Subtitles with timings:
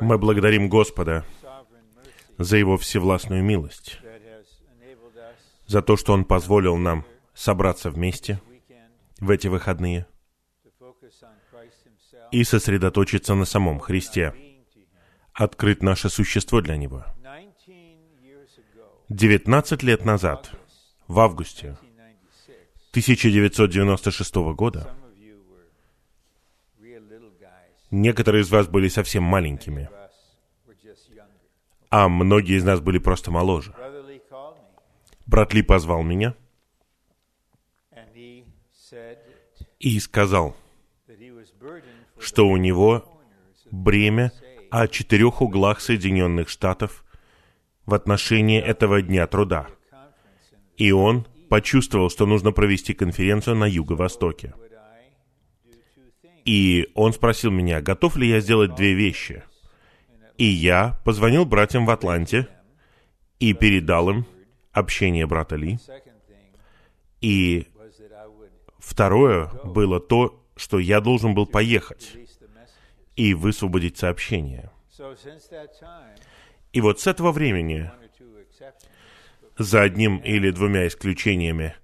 [0.00, 1.24] Мы благодарим Господа
[2.36, 3.98] за Его всевластную милость,
[5.66, 7.04] за то, что Он позволил нам
[7.34, 8.40] собраться вместе
[9.20, 10.06] в эти выходные
[12.30, 14.34] и сосредоточиться на самом Христе,
[15.32, 17.04] открыть наше существо для Него.
[19.08, 20.50] 19 лет назад,
[21.06, 21.78] в августе
[22.90, 24.94] 1996 года,
[27.90, 29.90] некоторые из вас были совсем маленькими,
[31.90, 33.74] а многие из нас были просто моложе.
[35.26, 36.34] Брат Ли позвал меня
[39.78, 40.56] и сказал,
[42.18, 43.20] что у него
[43.70, 44.32] бремя
[44.70, 47.04] о четырех углах Соединенных Штатов
[47.86, 49.68] в отношении этого дня труда.
[50.76, 54.54] И он почувствовал, что нужно провести конференцию на Юго-Востоке.
[56.48, 59.44] И он спросил меня, готов ли я сделать две вещи.
[60.38, 62.48] И я позвонил братьям в Атланте
[63.38, 64.24] и передал им
[64.72, 65.78] общение брата Ли.
[67.20, 67.66] И
[68.78, 72.16] второе было то, что я должен был поехать
[73.14, 74.70] и высвободить сообщение.
[76.72, 77.90] И вот с этого времени,
[79.58, 81.74] за одним или двумя исключениями,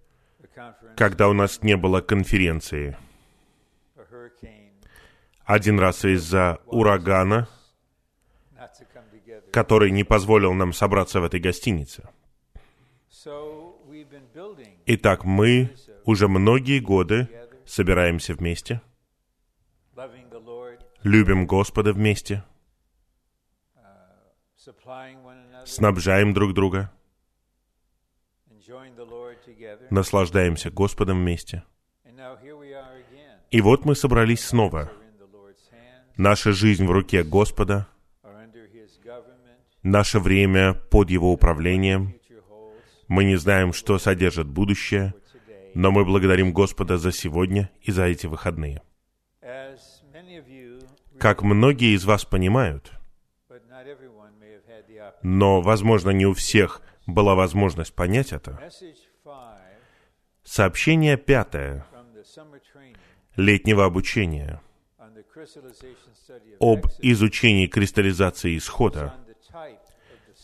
[0.97, 2.97] когда у нас не было конференции,
[5.45, 7.49] один раз из-за урагана,
[9.53, 12.09] который не позволил нам собраться в этой гостинице.
[14.87, 17.29] Итак, мы уже многие годы
[17.65, 18.83] собираемся вместе,
[21.03, 22.45] любим Господа вместе,
[25.65, 26.93] снабжаем друг друга,
[29.91, 31.65] наслаждаемся Господом вместе.
[33.51, 34.91] И вот мы собрались снова.
[36.17, 37.89] Наша жизнь в руке Господа,
[39.83, 42.15] наше время под Его управлением.
[43.09, 45.15] Мы не знаем, что содержит будущее,
[45.75, 48.81] но мы благодарим Господа за сегодня и за эти выходные.
[51.19, 52.93] Как многие из вас понимают,
[55.23, 58.61] но, возможно, не у всех была возможность понять это,
[60.45, 61.87] сообщение пятое
[63.37, 64.61] летнего обучения
[66.61, 69.15] об изучении кристаллизации исхода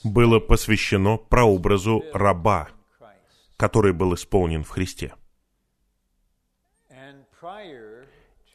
[0.04, 2.68] было посвящено прообразу раба,
[3.56, 5.14] который был исполнен в Христе.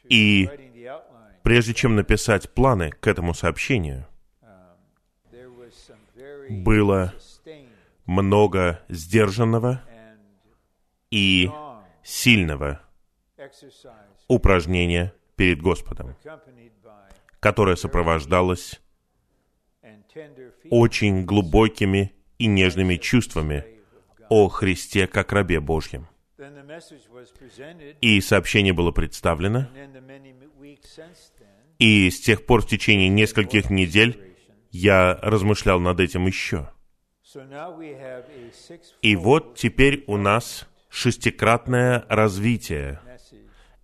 [0.04, 0.48] И
[1.42, 4.06] прежде чем написать планы к этому сообщению,
[6.48, 7.14] было
[8.04, 9.82] много сдержанного
[11.10, 11.50] и
[12.02, 12.80] сильного
[14.28, 16.16] упражнения перед Господом,
[17.40, 18.80] которое сопровождалось
[20.70, 23.64] очень глубокими и нежными чувствами
[24.28, 26.08] о Христе как рабе Божьем.
[28.00, 29.68] И сообщение было представлено,
[31.78, 34.34] и с тех пор в течение нескольких недель
[34.70, 36.70] я размышлял над этим еще.
[39.02, 43.00] И вот теперь у нас шестикратное развитие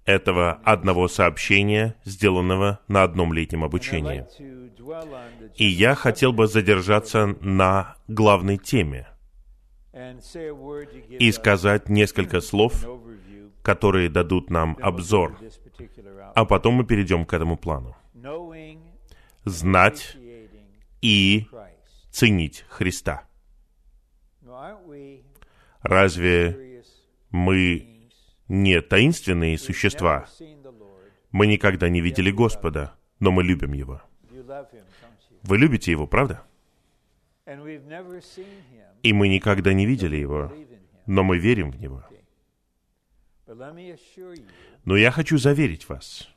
[0.04, 4.26] этого одного сообщения, сделанного на одном летнем обучении.
[5.56, 9.08] И я хотел бы задержаться на главной теме
[11.18, 12.86] и сказать несколько слов,
[13.62, 15.38] которые дадут нам обзор,
[16.34, 17.96] а потом мы перейдем к этому плану.
[19.44, 20.16] Знать
[21.00, 21.46] и
[22.10, 23.24] ценить Христа.
[25.82, 26.82] Разве
[27.30, 27.91] мы
[28.52, 30.26] не таинственные существа?
[31.30, 34.02] Мы никогда не видели Господа, но мы любим Его.
[35.42, 36.44] Вы любите Его, правда?
[39.02, 40.52] И мы никогда не видели Его,
[41.06, 42.04] но мы верим в Него.
[44.84, 46.28] Но я хочу заверить вас,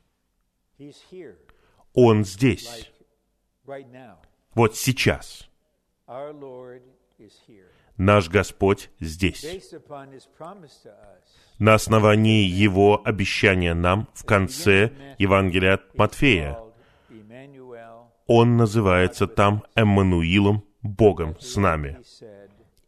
[1.93, 2.91] Он здесь,
[4.53, 5.49] вот сейчас.
[7.97, 9.43] Наш Господь здесь.
[11.59, 16.59] На основании Его обещания нам в конце Евангелия от Матфея.
[18.27, 21.99] Он называется там Эммануилом, Богом с нами.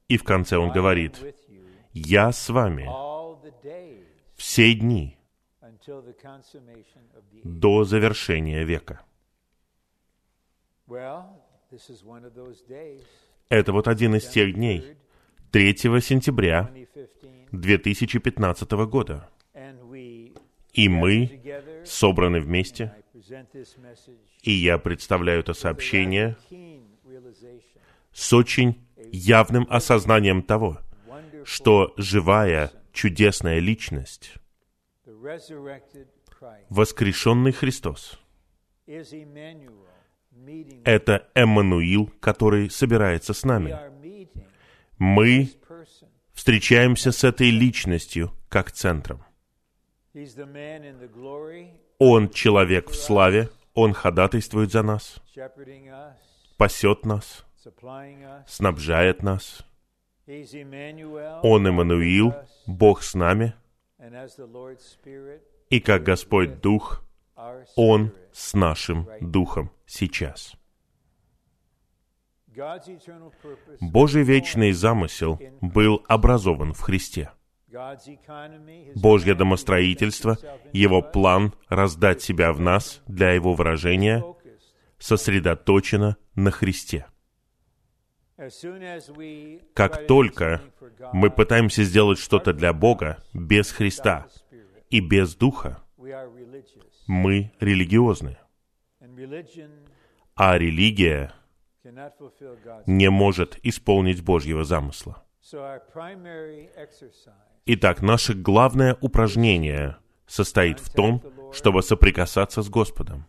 [0.07, 1.35] И в конце он говорит,
[1.93, 2.89] «Я с вами
[4.35, 5.17] все дни
[7.43, 9.01] до завершения века».
[13.49, 14.97] Это вот один из тех дней,
[15.51, 16.69] 3 сентября
[17.51, 19.29] 2015 года.
[20.73, 21.41] И мы
[21.85, 22.93] собраны вместе,
[24.43, 26.37] И я представляю это сообщение
[28.11, 30.79] с очень явным осознанием того,
[31.45, 34.33] что живая, чудесная личность,
[36.69, 38.19] воскрешенный Христос,
[40.83, 43.75] это Эммануил, который собирается с нами.
[44.97, 45.51] Мы
[46.33, 49.23] встречаемся с этой личностью как центром.
[51.99, 55.21] Он человек в славе, Он ходатайствует за нас,
[56.57, 57.45] пасет нас,
[58.47, 59.63] снабжает нас.
[61.43, 62.33] Он Эммануил,
[62.65, 63.53] Бог с нами,
[65.69, 67.03] и как Господь Дух,
[67.75, 70.55] Он с нашим Духом сейчас.
[73.81, 77.31] Божий вечный замысел был образован в Христе.
[78.95, 80.37] Божье домостроительство,
[80.73, 84.23] Его план раздать себя в нас для Его выражения
[84.97, 87.05] сосредоточено на Христе.
[89.73, 90.61] Как только
[91.13, 94.27] мы пытаемся сделать что-то для Бога без Христа
[94.89, 95.83] и без Духа,
[97.07, 98.37] мы религиозны.
[100.35, 101.33] А религия
[102.85, 105.23] не может исполнить Божьего замысла.
[107.65, 111.21] Итак, наше главное упражнение состоит в том,
[111.53, 113.25] чтобы соприкасаться с Господом,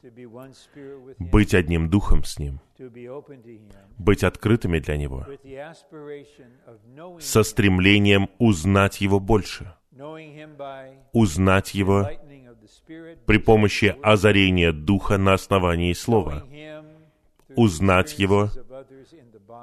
[1.18, 2.60] быть одним духом с Ним,
[3.96, 5.26] быть открытыми для Него,
[7.20, 9.74] со стремлением узнать Его больше,
[11.12, 12.08] узнать Его
[13.26, 16.44] при помощи озарения Духа на основании Слова,
[17.58, 18.50] узнать Его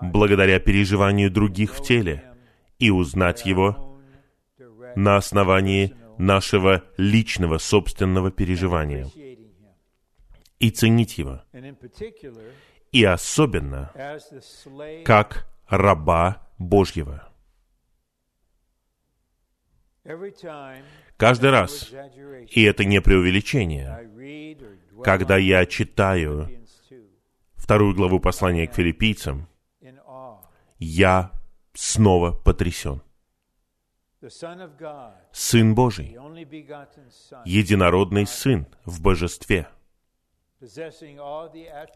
[0.01, 2.23] благодаря переживанию других в теле
[2.77, 3.97] и узнать Его
[4.95, 9.09] на основании нашего личного собственного переживания
[10.59, 11.41] и ценить Его.
[12.91, 13.91] И особенно
[15.05, 17.29] как раба Божьего.
[21.17, 21.91] Каждый раз,
[22.49, 24.09] и это не преувеличение,
[25.03, 26.64] когда я читаю
[27.65, 29.47] вторую главу послания к филиппийцам,
[30.77, 31.31] я
[31.73, 33.01] снова потрясен.
[35.31, 36.15] Сын Божий,
[37.45, 39.67] единородный Сын в божестве,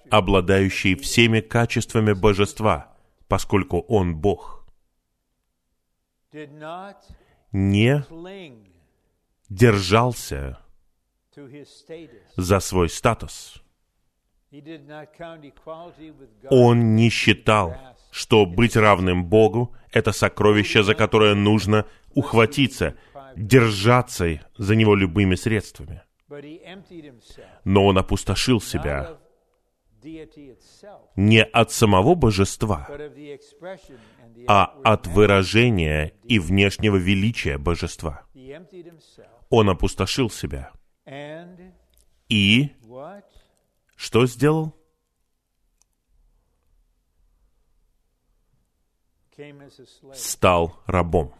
[0.10, 4.66] обладающий всеми качествами божества, поскольку Он Бог,
[7.52, 8.04] не
[9.50, 10.58] держался
[12.36, 13.64] за свой статус.
[16.50, 17.76] Он не считал,
[18.12, 22.96] что быть равным Богу— это сокровище, за которое нужно ухватиться,
[23.36, 26.02] держаться за него любыми средствами.
[27.64, 29.18] Но он опустошил себя
[31.16, 32.88] не от самого божества,
[34.48, 38.26] а от выражения и внешнего величия божества.
[39.50, 40.72] Он опустошил себя.
[42.30, 42.70] И
[44.00, 44.74] что сделал?
[50.14, 51.34] Стал рабом.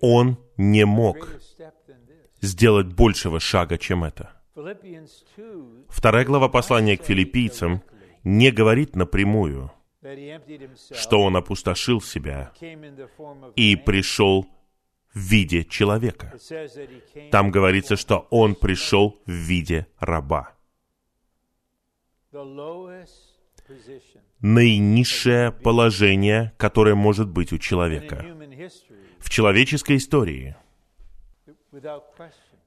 [0.00, 1.16] Он не мог
[2.42, 4.32] сделать большего шага, чем это.
[5.88, 7.82] Вторая глава послания к филиппийцам
[8.24, 9.72] не говорит напрямую,
[10.92, 12.52] что он опустошил себя
[13.56, 14.46] и пришел
[15.14, 16.32] в виде человека.
[17.30, 20.54] Там говорится, что он пришел в виде раба.
[24.40, 28.24] Наинизшее положение, которое может быть у человека.
[29.18, 30.56] В человеческой истории,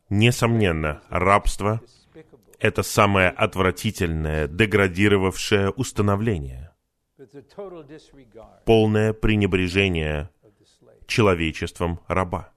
[0.09, 1.81] несомненно, рабство—
[2.59, 6.71] это самое отвратительное, деградировавшее установление,
[8.65, 10.29] полное пренебрежение
[11.07, 12.51] человечеством раба.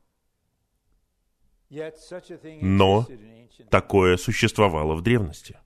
[2.60, 3.06] Но
[3.70, 5.58] такое существовало в древности.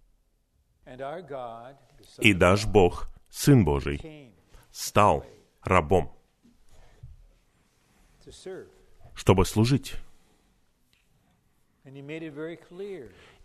[2.18, 4.32] И наш Бог, Сын Божий,
[4.72, 5.24] стал
[5.62, 6.12] рабом,
[9.14, 9.94] чтобы служить.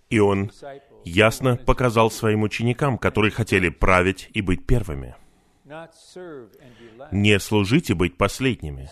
[0.10, 0.52] И он
[1.04, 5.16] ясно показал своим ученикам, которые хотели править и быть первыми–
[7.12, 8.90] не служить и быть последними.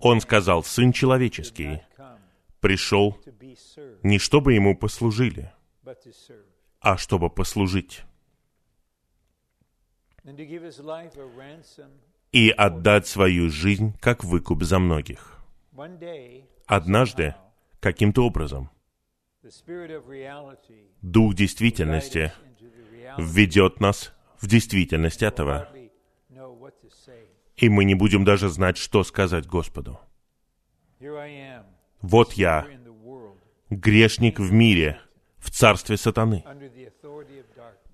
[0.00, 1.82] Он сказал, Сын Человеческий
[2.60, 3.18] пришел
[4.02, 5.52] не чтобы Ему послужили,
[6.80, 8.02] а чтобы послужить
[12.32, 15.38] и отдать свою жизнь как выкуп за многих.
[16.66, 17.34] Однажды,
[17.80, 18.70] каким-то образом,
[21.02, 22.32] Дух действительности
[23.16, 25.68] введет нас в действительность этого.
[27.56, 29.98] И мы не будем даже знать, что сказать Господу.
[32.00, 32.66] Вот я,
[33.70, 35.00] грешник в мире,
[35.38, 36.44] в царстве сатаны,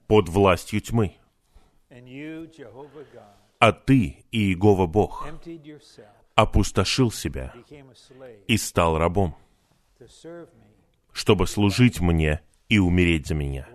[0.06, 1.16] под властью тьмы.
[3.58, 5.28] А ты, Иегова Бог,
[6.34, 7.54] опустошил себя
[8.48, 9.36] и стал рабом,
[11.12, 13.68] чтобы служить мне и умереть за меня.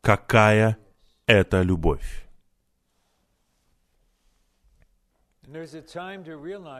[0.00, 0.78] Какая
[1.26, 2.21] это любовь!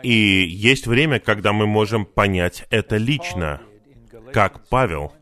[0.02, 3.61] И есть время, когда мы можем понять это лично,
[4.33, 5.12] как Павел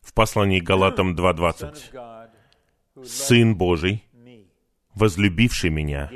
[0.00, 3.04] в послании Галатам 2.20.
[3.04, 4.04] «Сын Божий,
[4.94, 6.10] возлюбивший меня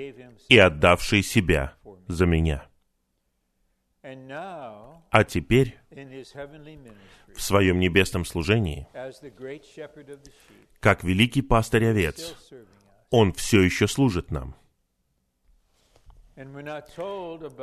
[0.49, 1.75] и отдавший себя
[2.09, 2.67] за меня».
[4.03, 8.89] А теперь в своем небесном служении,
[10.81, 12.35] как великий пастырь овец,
[13.11, 14.57] он все еще служит нам.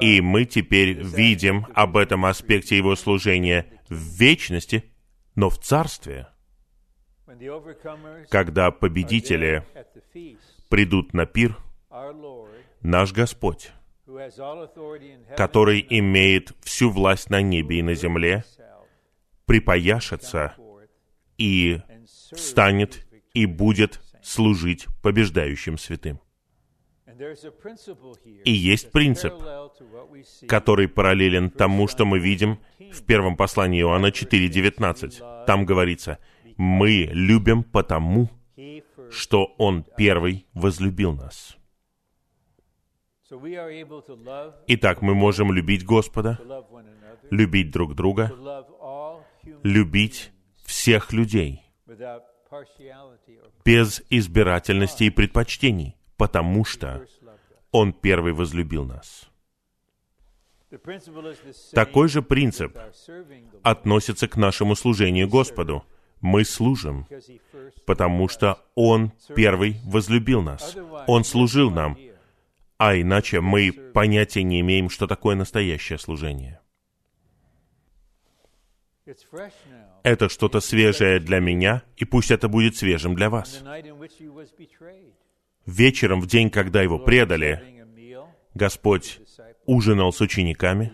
[0.01, 4.85] И мы теперь видим об этом аспекте его служения в вечности,
[5.35, 6.27] но в царстве,
[8.29, 9.63] когда победители
[10.69, 11.57] придут на пир,
[12.81, 13.71] наш Господь,
[15.35, 18.43] который имеет всю власть на небе и на земле,
[19.45, 20.55] припояшется
[21.37, 21.81] и
[22.31, 26.19] встанет и будет служить побеждающим святым.
[28.45, 29.33] И есть принцип,
[30.47, 35.45] который параллелен тому, что мы видим в первом послании Иоанна 4.19.
[35.45, 36.19] Там говорится,
[36.57, 38.29] «Мы любим потому,
[39.11, 41.57] что Он первый возлюбил нас».
[44.67, 46.39] Итак, мы можем любить Господа,
[47.29, 48.31] любить друг друга,
[49.63, 50.31] любить
[50.65, 51.61] всех людей
[53.65, 57.07] без избирательности и предпочтений, потому что
[57.71, 59.29] Он первый возлюбил нас.
[61.73, 62.77] Такой же принцип
[63.63, 65.83] относится к нашему служению Господу.
[66.21, 67.07] Мы служим,
[67.85, 70.75] потому что Он первый возлюбил нас.
[71.07, 71.97] Он служил нам,
[72.77, 76.59] а иначе мы понятия не имеем, что такое настоящее служение.
[80.03, 83.63] Это что-то свежее для меня, и пусть это будет свежим для вас.
[85.69, 87.85] Вечером, в день, когда его предали,
[88.55, 89.19] Господь
[89.67, 90.91] ужинал с учениками,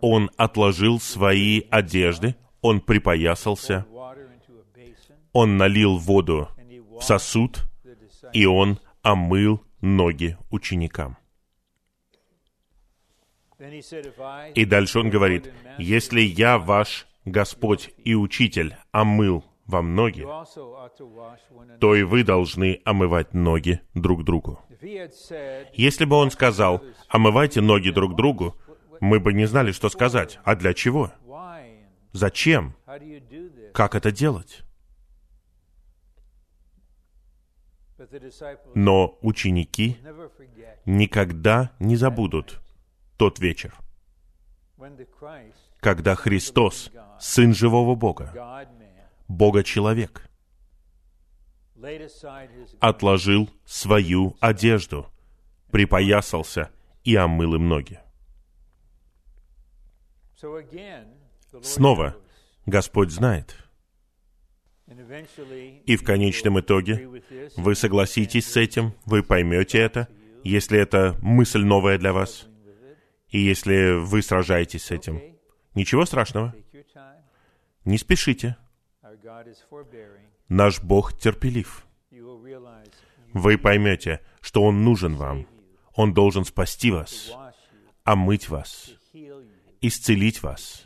[0.00, 3.84] Он отложил свои одежды, Он припоясался,
[5.34, 6.48] Он налил воду
[6.98, 7.66] в сосуд,
[8.32, 11.18] и Он омыл ноги ученикам.
[14.54, 20.26] И дальше он говорит, если я ваш Господь и Учитель омыл вам ноги,
[21.80, 24.60] то и вы должны омывать ноги друг другу.
[25.72, 28.56] Если бы он сказал, омывайте ноги друг другу,
[29.00, 30.38] мы бы не знали, что сказать.
[30.44, 31.10] А для чего?
[32.12, 32.74] Зачем?
[33.72, 34.62] Как это делать?
[38.74, 39.98] Но ученики
[40.86, 42.60] никогда не забудут
[43.16, 43.74] тот вечер,
[45.80, 48.32] когда Христос, Сын живого Бога,
[49.30, 50.28] Бога-человек,
[52.80, 55.06] отложил свою одежду,
[55.70, 56.70] припоясался
[57.04, 58.00] и омыл им ноги.
[61.62, 62.16] Снова
[62.66, 63.56] Господь знает—
[65.86, 67.08] и в конечном итоге
[67.56, 70.08] вы согласитесь с этим, вы поймете это,
[70.42, 72.48] если это мысль новая для вас,
[73.28, 75.22] и если вы сражаетесь с этим.
[75.76, 76.52] Ничего страшного.
[77.84, 78.56] Не спешите.
[80.48, 81.86] Наш Бог терпелив.
[83.32, 85.46] Вы поймете, что Он нужен вам.
[85.94, 87.32] Он должен спасти вас,
[88.04, 88.92] омыть вас,
[89.80, 90.84] исцелить вас,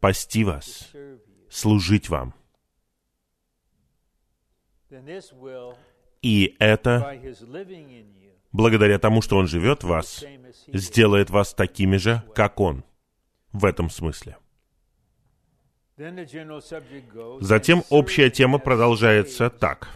[0.00, 0.90] пасти вас,
[1.50, 2.34] служить вам.
[6.22, 7.20] И это,
[8.52, 10.24] благодаря тому, что Он живет в вас,
[10.68, 12.84] сделает вас такими же, как Он,
[13.52, 14.38] в этом смысле.
[17.40, 19.88] Затем общая тема продолжается так.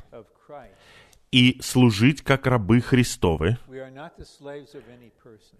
[1.32, 3.58] «И служить как рабы Христовы.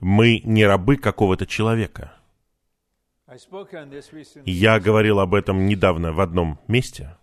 [0.01, 2.13] Мы не рабы какого-то человека».
[4.45, 7.17] Я говорил об этом недавно в одном месте.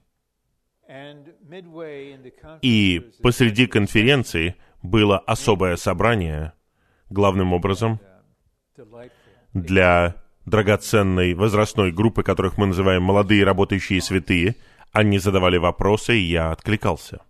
[2.61, 6.53] И посреди конференции было особое собрание,
[7.09, 8.01] главным образом,
[9.53, 14.55] для драгоценной возрастной группы, которых мы называем молодые работающие святые.
[14.91, 17.21] Они задавали вопросы, и я откликался.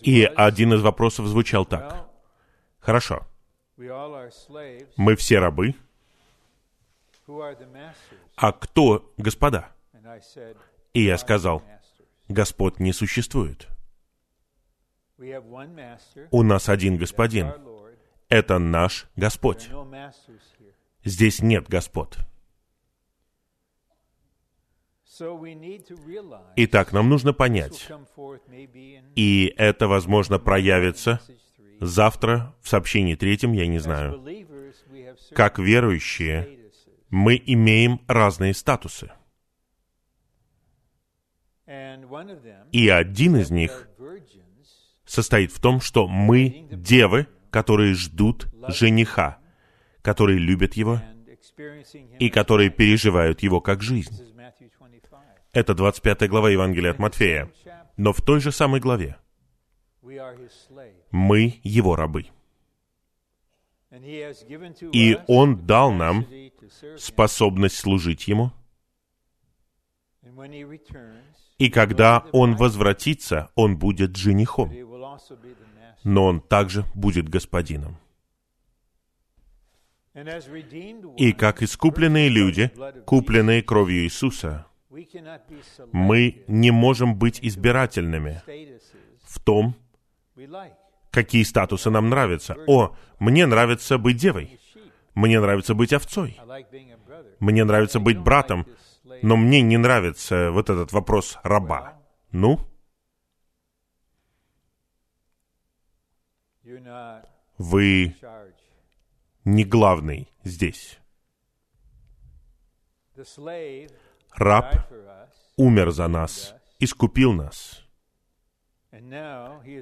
[0.00, 2.08] И один из вопросов звучал так.
[2.80, 3.26] Хорошо.
[4.96, 5.74] Мы все рабы.
[8.36, 9.70] А кто господа?
[10.92, 11.62] И я сказал,
[12.28, 13.68] Господь не существует.
[16.30, 17.52] У нас один господин.
[18.28, 19.68] Это наш Господь.
[21.04, 22.18] Здесь нет господ.
[26.56, 27.88] Итак, нам нужно понять,
[29.14, 31.20] и это, возможно, проявится
[31.80, 34.24] завтра в сообщении третьем, я не знаю.
[35.32, 36.70] Как верующие,
[37.10, 39.12] мы имеем разные статусы.
[42.72, 43.88] И один из них
[45.04, 49.38] состоит в том, что мы девы, которые ждут жениха,
[50.02, 51.00] которые любят его
[52.18, 54.12] и которые переживают его как жизнь.
[55.52, 57.48] Это 25 глава Евангелия от Матфея.
[57.96, 59.18] Но в той же самой главе
[61.12, 62.26] мы его рабы.
[64.92, 66.26] И он дал нам
[66.96, 68.50] способность служить ему.
[71.58, 74.72] И когда он возвратится, он будет женихом.
[76.04, 77.98] Но он также будет господином.
[81.16, 82.70] И как искупленные люди,
[83.04, 84.66] купленные кровью Иисуса,
[85.92, 88.40] мы не можем быть избирательными
[89.24, 89.74] в том,
[91.10, 92.56] какие статусы нам нравятся.
[92.68, 94.60] О, мне нравится быть девой.
[95.14, 96.38] Мне нравится быть овцой.
[97.40, 98.66] Мне нравится быть братом.
[99.22, 101.94] Но мне не нравится вот этот вопрос раба.
[102.30, 102.60] Ну?
[107.58, 108.16] Вы
[109.44, 110.98] не главный здесь.
[114.32, 114.90] Раб
[115.56, 117.84] умер за нас, искупил нас.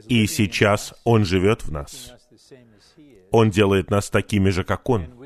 [0.09, 2.14] И сейчас Он живет в нас.
[3.31, 5.23] Он делает нас такими же, как Он.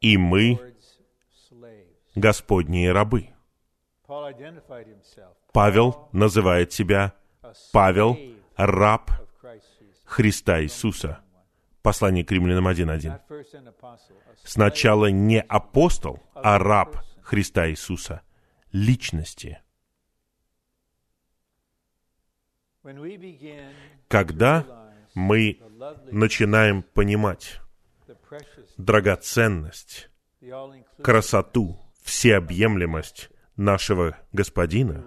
[0.00, 0.74] И мы
[2.14, 3.30] Господние рабы.
[5.52, 7.14] Павел называет себя
[7.72, 8.18] Павел,
[8.56, 9.23] раб
[10.14, 11.18] Христа Иисуса.
[11.82, 13.18] Послание к римлянам 1.1.
[14.44, 18.22] Сначала не апостол, а раб Христа Иисуса,
[18.70, 19.60] личности.
[24.06, 24.64] Когда
[25.16, 25.58] мы
[26.12, 27.60] начинаем понимать
[28.76, 30.10] драгоценность,
[31.02, 35.04] красоту, всеобъемлемость нашего Господина,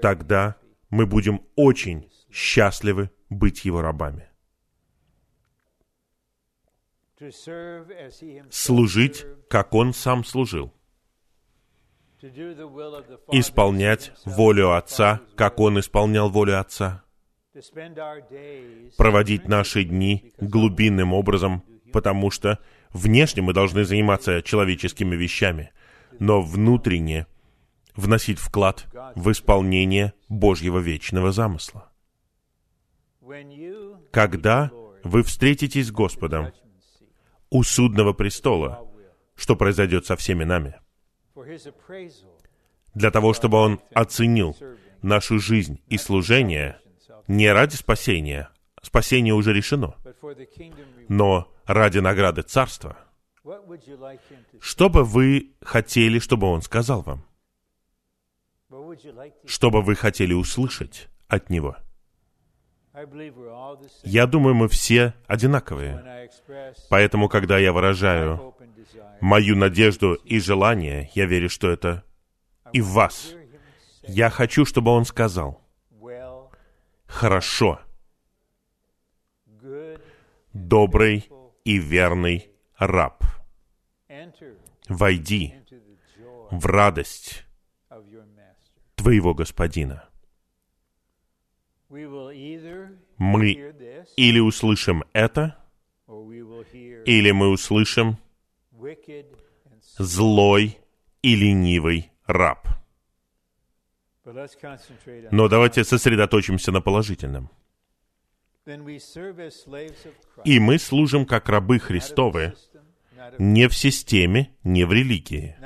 [0.00, 0.54] тогда
[0.90, 4.28] мы будем очень счастливы быть Его рабами.
[8.50, 10.74] Служить, как Он сам служил.
[13.30, 17.04] Исполнять волю Отца, как Он исполнял волю Отца.
[18.98, 22.58] Проводить наши дни глубинным образом, потому что
[22.90, 25.70] внешне мы должны заниматься человеческими вещами,
[26.18, 27.28] но внутренне
[27.94, 31.93] вносить вклад в исполнение Божьего вечного замысла.
[34.10, 34.70] Когда
[35.02, 36.52] вы встретитесь с Господом
[37.50, 38.86] у судного престола,
[39.34, 40.80] что произойдет со всеми нами,
[42.94, 44.56] для того, чтобы Он оценил
[45.02, 46.78] нашу жизнь и служение
[47.26, 48.50] не ради спасения,
[48.82, 49.94] спасение уже решено,
[51.08, 52.98] но ради награды Царства.
[54.60, 57.24] Что бы вы хотели, чтобы Он сказал вам?
[59.44, 61.76] Что бы вы хотели услышать от Него?
[64.04, 66.30] Я думаю, мы все одинаковые.
[66.88, 68.54] Поэтому, когда я выражаю
[69.20, 72.04] мою надежду и желание, я верю, что это
[72.72, 73.34] и в вас.
[74.06, 75.60] Я хочу, чтобы он сказал,
[77.06, 77.80] хорошо,
[80.52, 81.28] добрый
[81.64, 83.24] и верный раб,
[84.88, 85.54] войди
[86.50, 87.44] в радость
[88.94, 90.08] твоего господина
[91.88, 93.74] мы
[94.16, 95.56] или услышим это,
[96.06, 98.18] или мы услышим
[99.98, 100.78] злой
[101.22, 102.68] и ленивый раб.
[105.30, 107.50] Но давайте сосредоточимся на положительном.
[110.44, 112.54] И мы служим как рабы Христовы
[113.38, 115.56] не в системе, не в религии,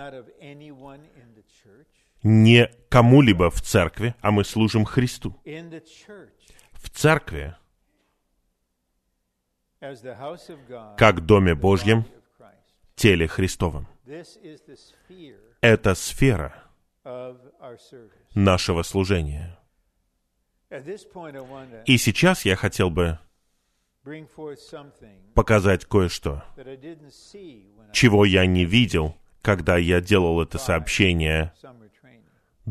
[2.22, 5.36] не кому-либо в церкви, а мы служим Христу.
[6.72, 7.56] В церкви
[10.96, 12.04] как Доме Божьем,
[12.96, 13.86] теле Христовом.
[15.60, 16.64] Это сфера
[18.34, 19.58] нашего служения.
[21.86, 23.18] И сейчас я хотел бы
[25.34, 26.44] показать кое-что,
[27.92, 31.52] чего я не видел, когда я делал это сообщение.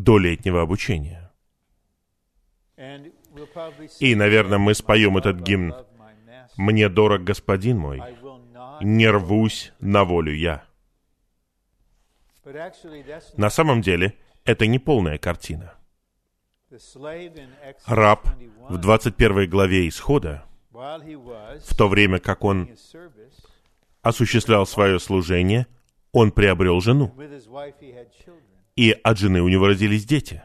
[0.04, 1.32] До летнего обучения.
[4.00, 5.76] И, наверное, мы споем "Love, этот гимн.
[6.56, 8.02] «Мне дорог господин мой,
[8.82, 10.64] не рвусь на волю я».
[13.36, 14.14] На самом деле,
[14.46, 15.74] это не полная картина.
[17.86, 22.70] Раб 21, в 21 главе Исхода, в то время как он
[24.02, 25.68] осуществлял свое служение,
[26.12, 27.14] он приобрел жену,
[28.78, 30.44] и от жены у него родились дети.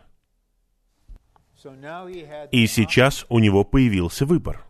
[2.51, 4.65] И сейчас у него появился выбор.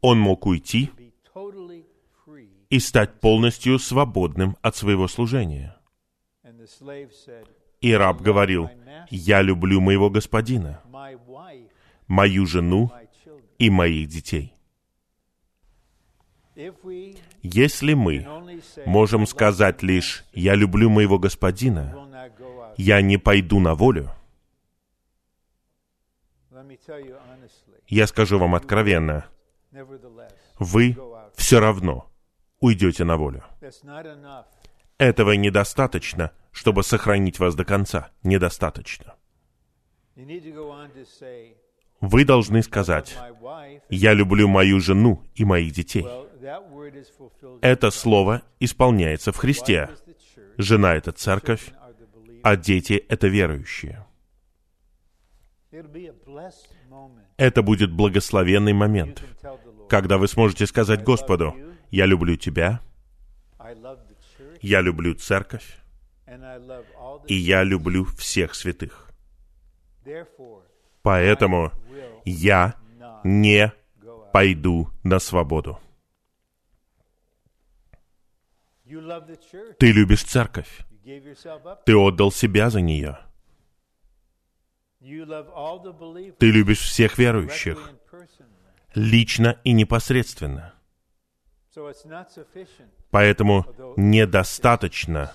[0.00, 0.90] Он мог уйти
[2.70, 5.76] и стать полностью свободным от своего служения.
[7.80, 8.70] И раб говорил,
[9.10, 10.82] «Я люблю моего господина,
[12.06, 12.92] мою жену
[13.58, 14.52] и моих детей».
[17.42, 18.26] Если мы
[18.84, 22.07] можем сказать лишь «Я люблю моего господина»,
[22.78, 24.10] «Я не пойду на волю»,
[27.86, 29.26] я скажу вам откровенно,
[30.58, 30.96] вы
[31.34, 32.10] все равно
[32.60, 33.44] уйдете на волю.
[34.98, 38.10] Этого недостаточно, чтобы сохранить вас до конца.
[38.22, 39.14] Недостаточно.
[42.00, 43.16] Вы должны сказать.
[43.88, 46.06] «Я люблю мою жену и моих детей».
[47.60, 49.90] Это слово исполняется в Христе.
[50.56, 51.72] Жена— это церковь.
[52.42, 54.04] А дети— это верующие.
[57.36, 59.22] Это будет благословенный момент,
[59.88, 61.54] когда вы сможете сказать Господу,
[61.90, 62.80] «Я люблю Тебя,
[64.62, 65.78] я люблю церковь,
[67.26, 69.10] и я люблю всех святых».
[71.02, 71.72] Поэтому
[72.24, 72.74] я
[73.24, 73.72] не
[74.32, 75.78] пойду на свободу.
[79.78, 80.87] Ты любишь церковь.
[81.86, 83.18] Ты отдал себя за нее.
[85.00, 87.92] Ты любишь всех верующих,
[88.94, 90.74] лично и непосредственно.
[93.10, 93.64] Поэтому
[93.96, 95.32] недостаточно,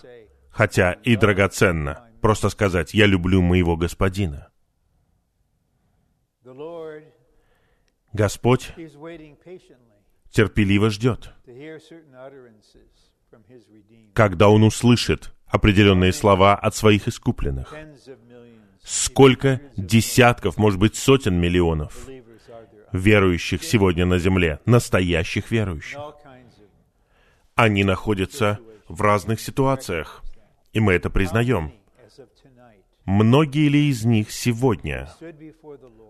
[0.49, 4.49] хотя и драгоценно, просто сказать «Я люблю моего господина».
[8.11, 8.73] Господь
[10.29, 11.33] терпеливо ждет,
[14.13, 17.71] когда Он услышит определенные слова от своих искупленных.
[18.83, 22.07] Сколько десятков, может быть, сотен миллионов
[22.91, 25.99] верующих сегодня на земле, настоящих верующих.
[27.53, 30.23] Они находятся в разных ситуациях,
[30.73, 31.71] и мы это признаем.
[33.05, 35.07] Многие ли из них сегодня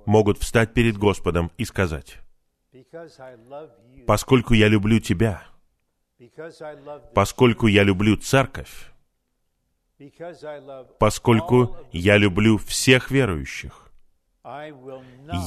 [0.05, 2.19] могут встать перед Господом и сказать,
[4.07, 5.43] «Поскольку я люблю Тебя,
[7.13, 8.92] поскольку я люблю церковь,
[10.99, 13.91] поскольку я люблю всех верующих,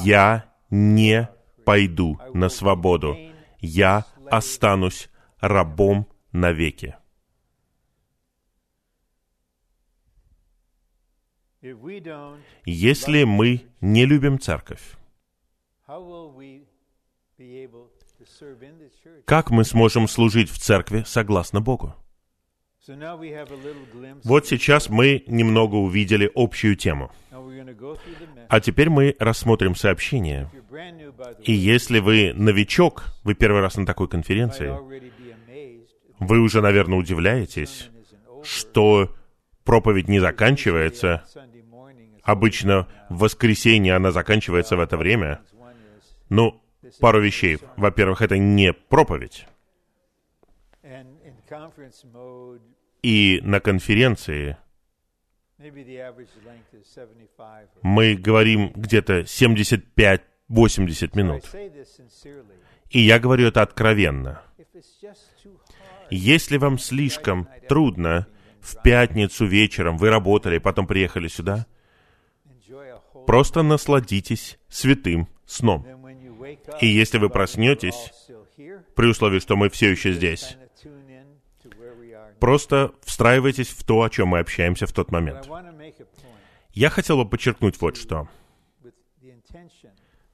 [0.04, 1.28] я не
[1.64, 3.16] пойду на свободу,
[3.60, 6.96] я останусь рабом навеки».
[12.64, 14.96] Если мы не любим церковь,
[19.24, 21.94] как мы сможем служить в церкви согласно Богу?
[24.25, 27.11] Вот сейчас мы немного увидели общую тему.
[28.49, 30.51] А теперь мы рассмотрим сообщение.
[31.42, 34.72] И если вы новичок, вы первый раз на такой конференции,
[36.20, 37.90] вы уже, наверное, удивляетесь,
[38.44, 39.14] что
[39.64, 41.25] проповедь не заканчивается.
[42.22, 45.40] Обычно в воскресенье она заканчивается в это время.
[46.29, 46.61] Ну,
[47.01, 47.59] пару вещей.
[47.77, 49.46] Во-первых, это не проповедь.
[53.06, 54.56] И на конференции
[55.60, 61.44] maybe the average length is 75 or мы говорим где-то 75-80 I минут.
[62.90, 64.42] И я говорю это откровенно.
[66.10, 68.26] Если вам слишком трудно,
[68.60, 71.66] в пятницу вечером вы работали, потом приехали сюда,
[73.24, 75.86] просто насладитесь святым сном.
[76.80, 78.12] И если вы проснетесь,
[78.96, 80.56] при условии, что мы все еще здесь,
[82.40, 85.49] просто встраивайтесь в то, о чем мы общаемся в тот момент.
[86.72, 88.29] Я хотел бы подчеркнуть вот что.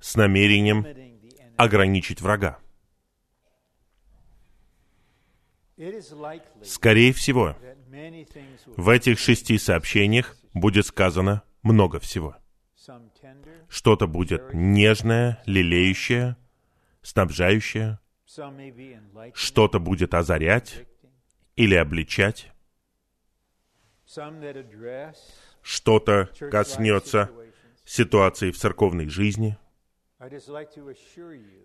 [0.01, 0.87] С намерением
[1.57, 2.59] ограничить врага.
[6.63, 7.57] Скорее всего,
[8.77, 12.37] в этих шести сообщениях будет сказано много всего.
[13.69, 16.37] Что-то будет нежное, лелеющее,
[17.03, 18.01] снабжающее,
[19.35, 20.87] что-то будет озарять
[21.57, 22.51] или обличать,
[25.63, 27.31] что-то коснется
[27.85, 29.57] ситуации в церковной жизни.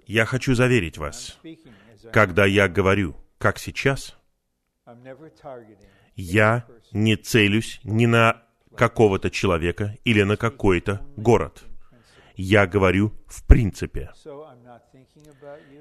[0.06, 1.40] Я хочу заверить вас,
[2.12, 4.18] когда я говорю, как сейчас,
[6.16, 8.44] я не целюсь ни на
[8.76, 11.64] какого-то человека или на какой-то город.
[12.36, 14.12] Я говорю в принципе.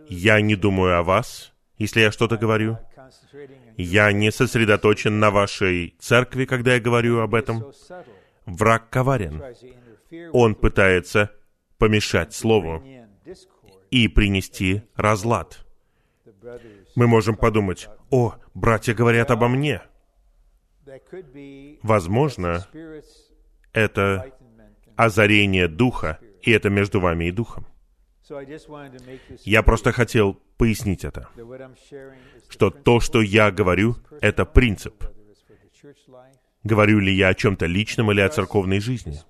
[0.09, 2.79] Я не думаю о вас, если я что-то говорю.
[3.77, 7.73] Я не сосредоточен на вашей церкви, когда я говорю об этом.
[8.47, 9.43] Враг коварен.
[10.33, 11.31] Он пытается
[11.79, 12.83] помешать слову
[13.91, 15.65] и принести разлад.
[16.95, 19.83] Мы можем подумать, о, братья говорят обо мне.
[21.83, 22.67] Возможно,
[23.73, 24.33] это
[24.97, 27.67] озарение духа, и это между вами и духом.
[29.45, 31.29] Я просто хотел пояснить это,
[32.49, 35.05] что то, что я говорю, это принцип.
[36.65, 39.21] Говорю ли я о чем-то личном или о церковной жизни?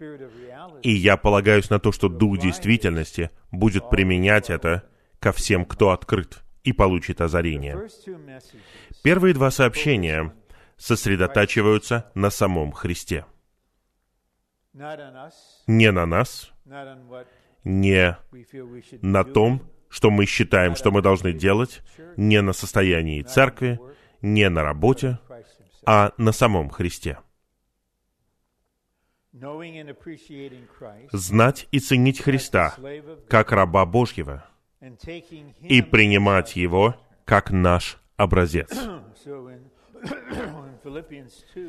[0.83, 6.43] И я полагаюсь на то, что Дух действительности будет применять это ко всем, кто открыт
[6.65, 7.89] и получит озарение.
[9.03, 10.35] Первые два сообщения
[10.79, 13.27] сосредотачиваются на самом Христе.
[14.73, 16.53] Не на нас,
[17.67, 18.17] не
[19.03, 21.83] на том, что мы считаем, что мы должны делать,
[22.17, 23.81] не на состоянии церкви,
[24.23, 25.19] не на работе,
[25.85, 27.19] а на самом Христе.
[31.13, 32.75] Знать и ценить Христа
[33.29, 34.47] как раба Божьего
[35.61, 38.71] и принимать Его как наш образец.
[39.25, 39.61] So in,
[40.05, 41.63] in Philippians 2,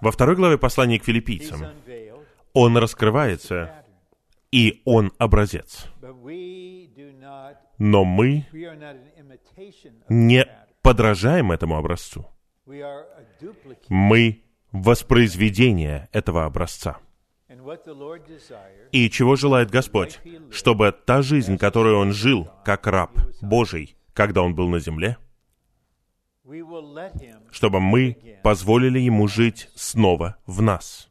[0.00, 1.66] Во второй главе послания к филиппийцам
[2.52, 3.83] Он раскрывается.
[4.54, 5.86] И Он образец.
[7.78, 8.46] Но мы
[10.08, 10.46] не
[10.80, 12.26] подражаем этому образцу.
[13.88, 16.98] Мы воспроизведение этого образца.
[18.92, 20.20] И чего желает Господь?
[20.52, 23.10] Чтобы та жизнь, которую Он жил, как раб
[23.42, 25.16] Божий, когда Он был на земле,
[27.50, 31.10] чтобы мы позволили Ему жить снова в нас,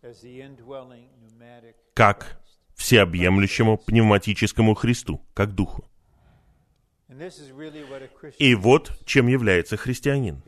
[1.94, 2.43] как
[2.76, 5.86] всеобъемлющему пневматическому Христу, как Духу.
[8.40, 10.42] И вот чем является христианин.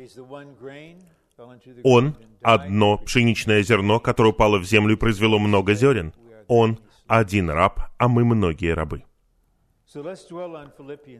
[1.83, 6.13] Он одно пшеничное зерно, которое упало в землю и произвело много зерен.
[6.47, 9.03] Он один раб, а мы многие рабы.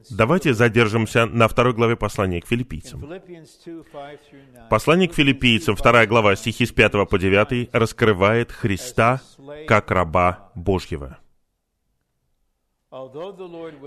[0.09, 3.03] Давайте задержимся на второй главе послания к филиппийцам.
[3.03, 7.69] Philippians 2 5 through 9 Послание к филиппийцам, вторая глава, стихи с 5 по 9,
[7.73, 9.21] раскрывает Христа
[9.67, 11.19] как раба Божьего.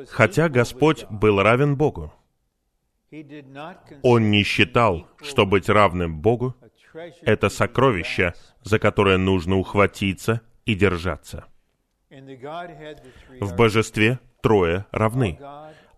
[0.08, 2.12] Хотя Господь был равен Богу,
[4.02, 6.54] Он не считал, что быть равным Богу
[7.22, 11.46] это сокровище, за которое нужно ухватиться и держаться.
[13.40, 15.38] В божестве трое равны.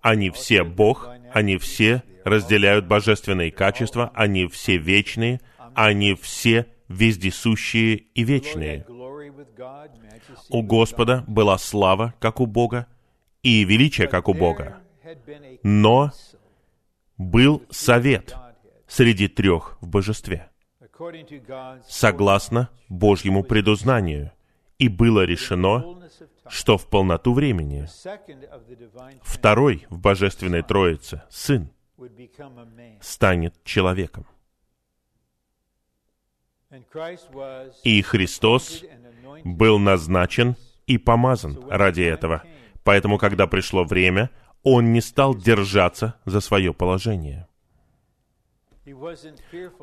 [0.01, 5.41] Они все Бог, они все разделяют божественные качества, они все вечные,
[5.75, 8.87] они все вездесущие и вечные.
[10.49, 12.87] У Господа была слава, как у Бога,
[13.43, 14.81] и величие, как у Бога.
[15.63, 16.11] Но
[17.17, 18.35] был совет
[18.87, 20.49] среди трех в божестве,
[21.87, 24.33] согласно Божьему предузнанию.
[24.79, 25.85] И было решено.
[26.51, 27.87] Что в полноту времени
[29.23, 31.71] второй в Божественной Троице, Сын,
[33.01, 34.27] станет человеком.
[37.83, 38.85] И Христос
[39.45, 42.43] был назначен и помазан ради этого.
[42.85, 44.31] Поэтому, когда пришло время,
[44.63, 47.49] он не стал держаться за свое положение.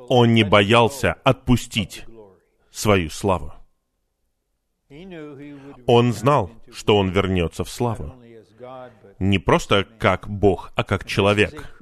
[0.10, 2.06] Он не боялся отпустить
[2.72, 3.57] свою славу.
[5.86, 8.14] Он знал, что он вернется в славу.
[9.20, 11.78] Не просто как Бог, а как человек.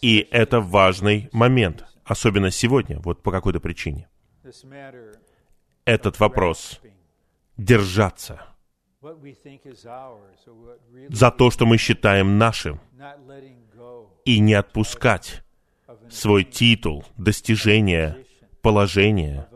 [0.00, 4.08] И это важный момент, особенно сегодня, вот по какой-то причине.
[5.84, 6.80] Этот вопрос
[7.56, 8.46] держаться
[11.08, 12.80] за то, что мы считаем нашим,
[14.24, 15.42] и не отпускать
[16.10, 18.24] свой титул, достижение,
[18.62, 19.46] положение,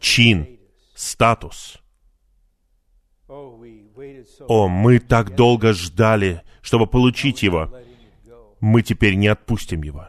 [0.00, 0.59] чин.
[1.00, 1.78] Статус.
[3.28, 3.56] Oh,
[4.48, 7.72] О, мы так долго ждали, чтобы получить его.
[8.60, 10.08] Мы теперь не отпустим его.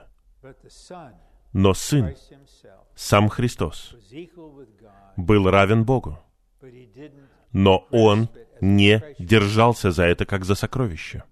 [1.53, 2.15] Но Сын,
[2.95, 3.95] сам Христос,
[5.15, 6.19] был равен Богу,
[7.51, 11.23] но Он не держался за это как за сокровище.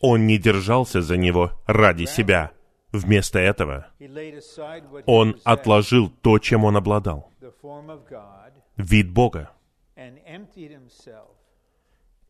[0.00, 2.52] Он не держался за него ради себя.
[2.92, 3.88] Вместо этого
[5.04, 7.28] он отложил то, чем он обладал,
[8.76, 9.50] вид Бога,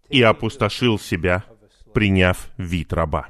[0.08, 1.44] и опустошил себя,
[1.92, 3.28] приняв вид раба.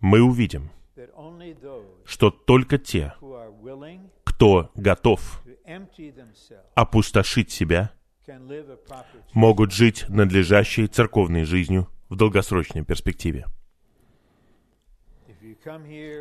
[0.00, 0.70] Мы увидим,
[2.04, 3.14] что только те,
[4.24, 5.42] кто готов
[6.74, 7.92] опустошить себя,
[9.32, 13.46] могут жить надлежащей церковной жизнью в долгосрочной перспективе.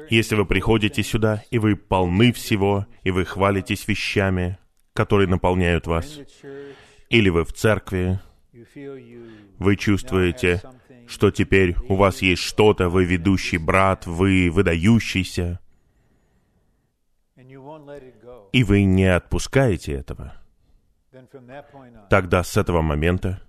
[0.10, 4.58] Если вы приходите сюда, и вы полны всего, и вы хвалитесь вещами,
[4.94, 6.20] которые наполняют вас,
[7.10, 8.20] или вы в церкви,
[9.58, 10.62] вы чувствуете,
[11.08, 15.60] что теперь у вас есть что-то, вы ведущий брат, вы выдающийся,
[18.52, 20.34] и вы не отпускаете этого,
[22.10, 23.42] тогда с этого момента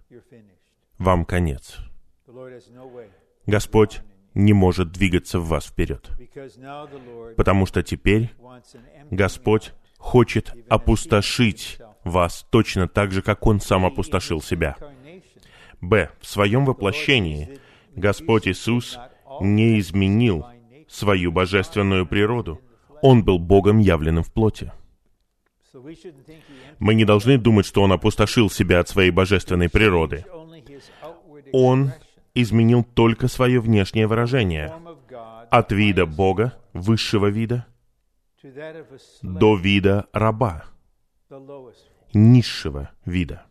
[0.98, 1.78] вам конец.
[3.46, 4.02] Господь
[4.34, 6.10] не может двигаться в вас вперед,
[7.36, 8.30] потому что теперь
[9.10, 14.76] Господь хочет опустошить вас точно так же, как Он сам опустошил себя.
[15.80, 16.10] Б.
[16.20, 17.58] В своем воплощении
[17.94, 18.98] Господь Иисус
[19.40, 20.46] не изменил
[20.88, 22.60] свою божественную природу.
[23.00, 24.72] Он был Богом, явленным в плоти.
[26.78, 30.24] Мы не должны думать, что Он опустошил себя от своей божественной природы.
[31.52, 31.92] Он
[32.34, 34.72] изменил только свое внешнее выражение.
[35.50, 37.66] От вида Бога, высшего вида,
[39.22, 40.64] до вида раба,
[42.12, 43.46] низшего вида.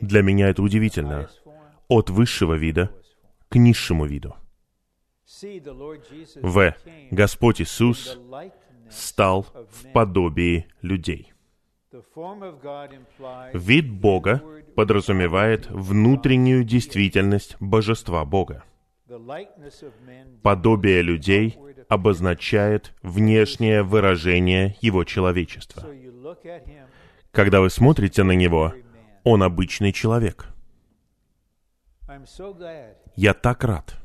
[0.00, 1.28] Для меня это удивительно.
[1.88, 2.90] От высшего вида
[3.48, 4.34] к низшему виду.
[6.42, 6.74] В.
[7.10, 8.18] Господь Иисус
[8.90, 11.32] стал в подобии людей.
[13.54, 14.42] Вид Бога
[14.76, 18.64] подразумевает внутреннюю действительность божества Бога.
[20.42, 25.88] Подобие людей обозначает внешнее выражение Его человечества.
[27.30, 28.74] Когда вы смотрите на Него.
[29.24, 30.46] Он обычный человек.
[33.16, 33.96] Я так рад,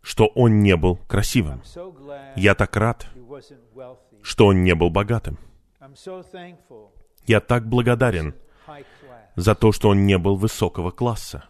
[0.00, 1.62] что Он не был красивым.
[2.36, 3.06] Я так рад,
[4.22, 5.38] что Он не был богатым.
[7.26, 8.34] Я так благодарен
[9.36, 11.44] за то, что Он не был высокого класса.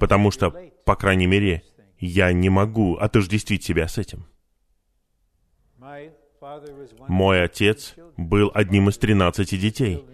[0.00, 0.50] Потому что,
[0.84, 1.62] по крайней мере,
[1.98, 4.26] я не могу отождествить себя с этим.
[7.08, 10.04] Мой отец был одним из тринадцати детей.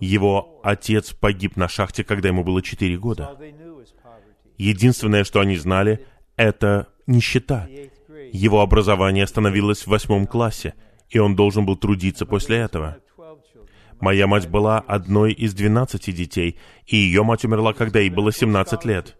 [0.00, 3.38] Его отец погиб на шахте, когда ему было четыре All года.
[4.58, 7.68] Единственное, что они знали, это нищета.
[8.32, 10.74] Его образование остановилось в восьмом классе,
[11.08, 12.96] и он должен был трудиться после этого.
[13.16, 13.46] 12.
[14.00, 18.84] Моя мать была одной из двенадцати детей, и ее мать умерла, когда ей было 17
[18.84, 19.16] лет.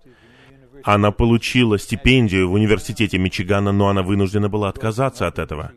[0.85, 5.73] Она получила стипендию в университете Мичигана, но она вынуждена была отказаться от этого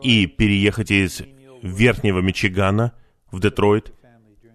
[0.00, 1.22] и переехать из
[1.62, 2.92] Верхнего Мичигана
[3.30, 3.92] в Детройт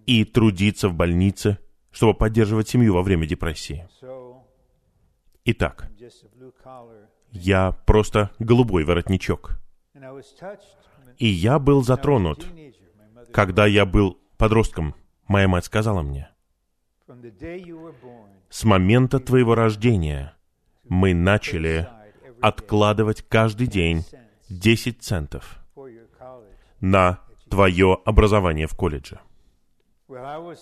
[0.06, 1.60] и трудиться в больнице,
[1.92, 3.88] чтобы поддерживать семью во время депрессии.
[5.46, 5.90] Итак,
[7.32, 9.60] Я просто голубой воротничок.
[11.18, 12.46] И я был затронут,
[13.32, 14.96] когда я был подростком.
[15.28, 16.30] Моя мать сказала мне,
[18.50, 20.34] с момента твоего рождения
[20.84, 21.88] мы начали
[22.40, 25.60] откладывать каждый день cents 10 центов
[26.80, 29.20] на твое образование в колледже.
[30.10, 30.56] A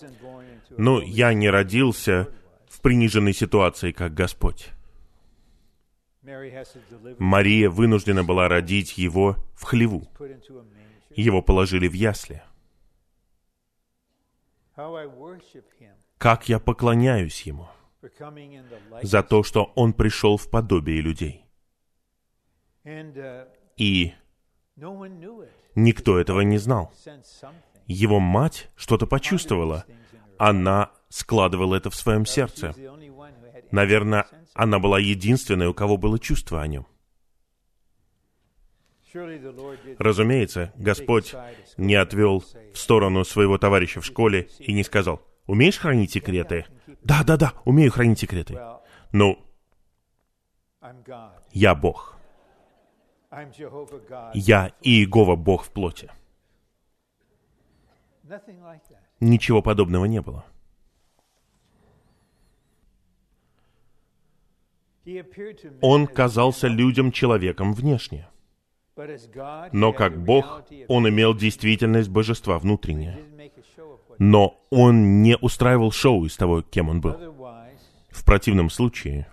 [0.76, 2.28] Ну, я не родился
[2.68, 4.70] в приниженной ситуации, как Господь.
[7.18, 10.08] Мария вынуждена была родить его в хлеву.
[11.10, 12.42] Его положили в ясли.
[16.18, 17.68] Как я поклоняюсь ему
[19.02, 21.44] за то, что он пришел в подобие людей.
[22.84, 24.14] Uh, И
[25.74, 26.92] никто этого не знал.
[27.86, 29.84] Его мать что-то почувствовала.
[30.38, 32.74] Она складывала это в своем сердце.
[33.70, 36.86] Наверное, она была единственной, у кого было чувство о нем.
[39.98, 41.34] Разумеется, Господь
[41.76, 46.66] не отвел в сторону своего товарища в школе и не сказал, «Умеешь хранить секреты?»
[47.02, 48.58] «Да, да, да, умею хранить секреты».
[49.12, 49.38] Ну,
[51.52, 52.18] я Бог.
[54.34, 56.10] Я Иегова Бог в плоти.
[59.20, 60.44] Ничего подобного не было.
[65.80, 68.28] Он казался людям человеком внешне,
[69.72, 73.18] но как Бог он имел действительность божества He внутренне.
[73.18, 77.00] didn't make a show of what Но он не устраивал шоу из того, кем он
[77.00, 77.16] был.
[78.10, 79.28] В противном случае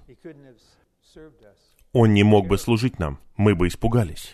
[1.94, 4.34] он не мог бы служить нам, мы бы испугались.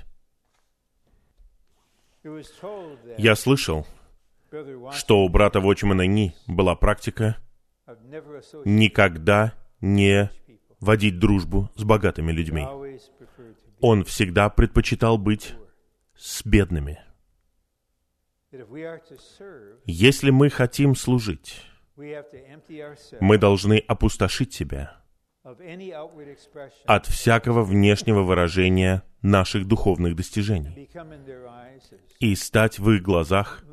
[3.17, 3.85] Я слышал,
[4.91, 7.37] что у брата Вочмана Ни была практика
[8.65, 10.29] никогда не.
[10.79, 12.65] Водить дружбу с богатыми людьми.
[13.81, 15.55] Он всегда предпочитал быть
[16.15, 16.99] с бедными.
[19.85, 21.63] Если мы хотим служить,
[23.19, 25.03] мы должны опустошить себя
[26.85, 30.89] от всякого внешнего выражения наших духовных достижений
[32.19, 33.63] и стать в их глазах,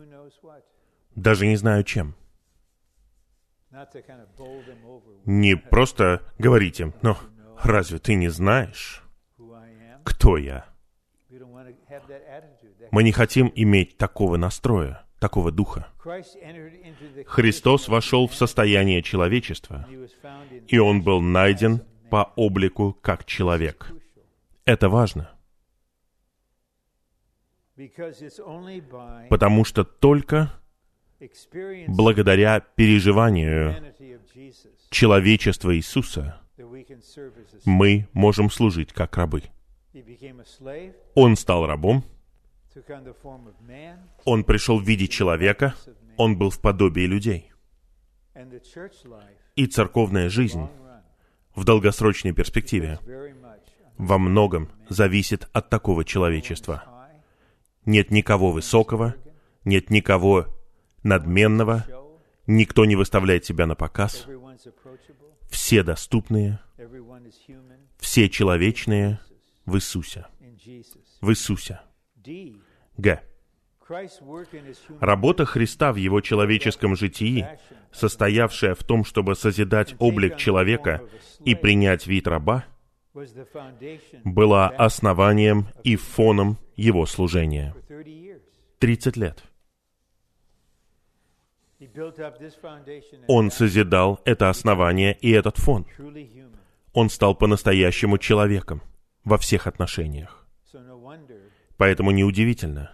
[1.15, 2.15] даже не знаю чем.
[5.25, 7.19] Не просто говорить им, но
[7.63, 9.03] разве ты не знаешь,
[10.05, 10.67] кто я?
[12.91, 15.89] Мы не хотим иметь такого настроя, такого духа.
[17.27, 19.87] Христос вошел в состояние человечества,
[20.69, 23.93] и Он был найден по облику как человек.
[24.65, 25.31] Это важно,
[29.29, 30.53] потому что только
[31.89, 33.93] благодаря переживанию
[34.91, 36.41] человечества Иисуса
[37.65, 39.45] мы можем служить как рабы.
[41.15, 42.05] Он стал рабом,
[44.25, 45.75] он пришел в виде человека,
[46.17, 47.51] он был в подобии людей.
[49.55, 50.69] И церковная жизнь
[51.55, 52.99] в долгосрочной перспективе
[53.97, 56.85] во многом зависит от такого человечества.
[57.87, 59.15] Нет никого высокого,
[59.65, 60.56] нет никого
[61.07, 61.87] надменного,
[62.47, 64.27] никто не выставляет себя на показ,
[65.49, 66.59] все доступные,
[67.99, 69.21] все человечные
[69.65, 70.27] в Иисусе.
[71.21, 71.81] В Иисусе.
[72.99, 73.23] Г.
[75.01, 77.47] Работа Христа в его человеческом житии,
[77.93, 81.03] состоявшая в том, чтобы созидать облик человека
[81.45, 82.65] и принять вид раба,
[84.25, 87.75] была основанием и фоном его служения.
[87.89, 88.41] for 30 years.
[88.81, 89.45] 30 лет.
[93.29, 95.87] Он созидал это основание и этот фон.
[96.93, 98.83] Он стал по-настоящему человеком
[99.25, 100.47] во всех отношениях.
[101.77, 102.93] Поэтому неудивительно,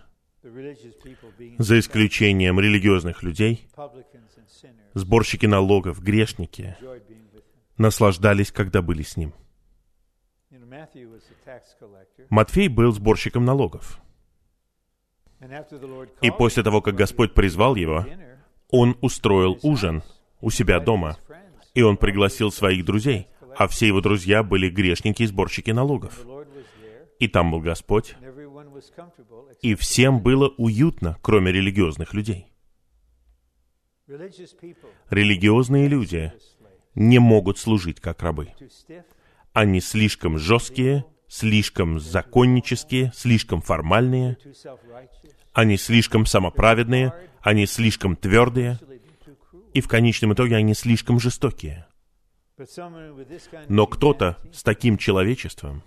[1.58, 3.68] за исключением религиозных людей,
[4.94, 6.76] сборщики налогов, грешники,
[7.76, 9.32] наслаждались, когда были с ним.
[12.28, 14.00] Матфей был сборщиком налогов.
[16.20, 18.04] И после того, как Господь призвал его,
[18.72, 20.02] он устроил ужин
[20.40, 21.18] у себя дома,
[21.74, 26.26] и он пригласил своих друзей, а все его друзья были грешники и сборщики налогов.
[27.20, 28.16] И там был Господь,
[29.60, 32.48] и всем было уютно, кроме религиозных людей.
[35.10, 36.32] Религиозные люди
[36.94, 38.48] не могут служить как рабы.
[39.52, 44.38] Они слишком жесткие, слишком законнические, слишком формальные,
[45.52, 48.78] они слишком самоправедные, они слишком твердые,
[49.74, 51.86] и в конечном итоге они слишком жестокие.
[53.68, 55.82] Но кто-то с таким человечеством,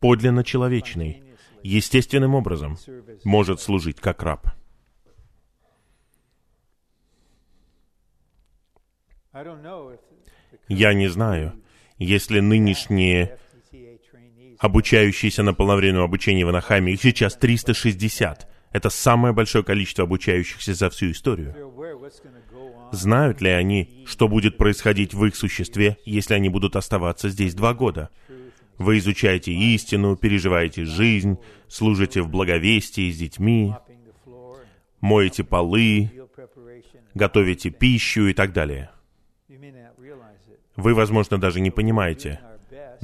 [0.00, 1.22] подлинно человечный,
[1.62, 2.78] естественным образом
[3.24, 4.48] может служить как раб.
[10.68, 11.60] Я не знаю,
[11.98, 13.38] если нынешние
[14.64, 18.48] обучающиеся на полновременном обучении в Анахайме, их сейчас 360.
[18.72, 21.54] Это самое большое количество обучающихся за всю историю.
[22.90, 27.74] Знают ли они, что будет происходить в их существе, если они будут оставаться здесь два
[27.74, 28.08] года?
[28.78, 31.36] Вы изучаете истину, переживаете жизнь,
[31.68, 33.74] служите в благовестии с детьми,
[35.02, 36.10] моете полы,
[37.12, 38.90] готовите пищу и так далее.
[40.76, 42.40] Вы, возможно, даже не понимаете,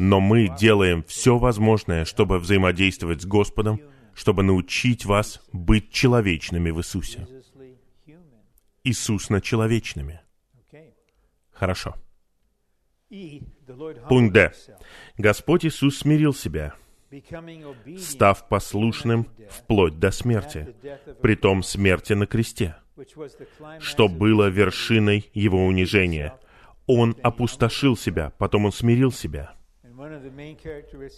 [0.00, 3.82] но мы делаем все возможное, чтобы взаимодействовать с Господом,
[4.14, 7.28] чтобы научить вас быть человечными в Иисусе.
[8.82, 10.22] Иисусно человечными.
[11.52, 11.96] Хорошо.
[14.08, 14.52] Пункт Д.
[15.18, 16.72] Господь Иисус смирил себя,
[17.98, 20.74] став послушным вплоть до смерти,
[21.20, 22.76] притом смерти на кресте,
[23.80, 26.38] что было вершиной его унижения.
[26.86, 29.59] Он опустошил себя, потом он смирил себя.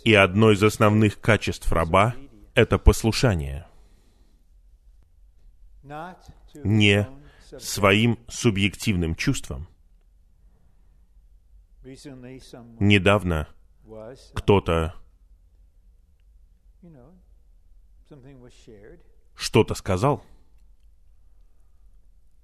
[0.04, 2.14] И одно из основных качеств раба—
[2.54, 3.66] это послушание.
[6.64, 7.06] не
[7.58, 9.68] своим субъективным чувствам.
[12.78, 13.48] Недавно
[13.84, 14.94] uh, кто-то
[19.34, 20.24] что-то сказал,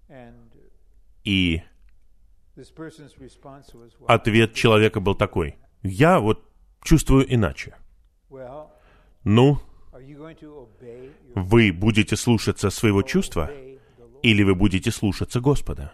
[0.08, 0.50] and
[1.24, 1.62] и
[4.08, 5.56] ответ человека был такой.
[5.82, 6.44] Я вот
[6.82, 7.74] чувствую иначе.
[9.24, 9.58] Ну,
[11.34, 13.50] вы будете слушаться своего чувства,
[14.22, 15.92] или вы будете слушаться Господа?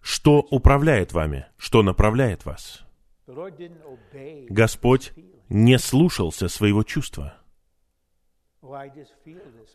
[0.00, 1.46] Что управляет вами?
[1.56, 2.84] Что направляет вас?
[4.48, 5.12] Господь
[5.48, 7.34] не слушался своего чувства.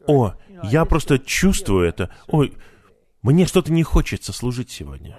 [0.08, 2.10] О, я просто чувствую это.
[2.28, 2.56] Ой.
[3.22, 5.18] Мне что-то не хочется служить сегодня.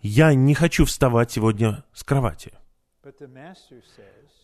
[0.00, 2.52] Я не хочу вставать сегодня с кровати.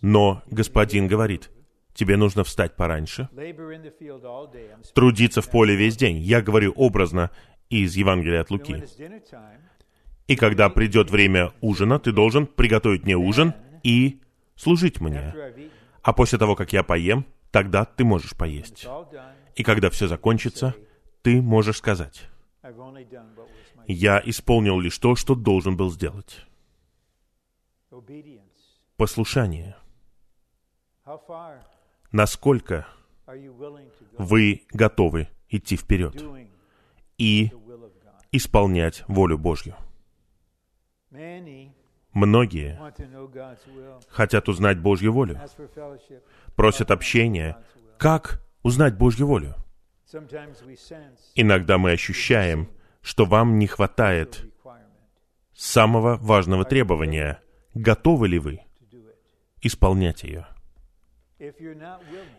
[0.01, 1.51] Но господин говорит,
[1.95, 3.29] тебе нужно встать пораньше,
[4.95, 6.19] трудиться в поле весь день.
[6.19, 7.31] Я говорю образно
[7.71, 8.85] из Евангелия от Луки.
[10.27, 14.21] И когда придет время ужина, ты должен приготовить мне ужин и
[14.55, 15.35] служить мне.
[16.03, 18.87] А после того, как я поем, тогда ты можешь поесть.
[19.57, 20.75] И когда все закончится,
[21.23, 22.29] ты можешь сказать,
[23.87, 26.47] я исполнил лишь то, что должен был сделать.
[28.97, 29.77] Послушание.
[32.13, 32.87] Насколько
[34.19, 36.23] вы готовы идти вперед
[37.17, 37.51] и
[38.33, 39.77] исполнять волю Божью.
[42.13, 42.79] Многие
[44.09, 45.41] хотят узнать Божью волю,
[46.57, 47.57] просят общения.
[47.99, 49.55] Как узнать Божью волю?
[51.35, 52.71] Иногда мы ощущаем,
[53.03, 54.47] что вам не хватает
[55.55, 57.43] самого важного требования.
[57.75, 58.61] Готовы ли вы
[59.61, 60.47] исполнять ее?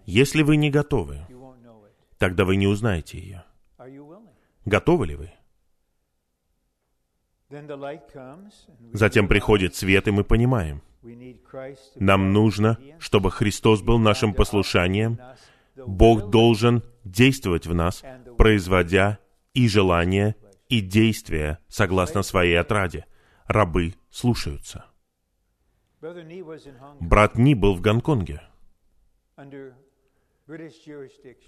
[0.06, 1.20] Если вы не готовы,
[2.18, 3.44] тогда вы не узнаете ее.
[4.66, 5.32] Готовы ли вы?
[8.94, 10.82] Затем приходит свет, и мы понимаем.
[11.96, 15.20] Нам нужно, чтобы Христос был нашим послушанием.
[15.76, 18.04] Бог должен действовать в нас,
[18.38, 19.20] производя
[19.54, 20.36] и желания,
[20.68, 23.06] и действия согласно своей отраде.
[23.46, 24.86] Рабы слушаются.
[27.00, 28.42] Брат Ни был в Гонконге,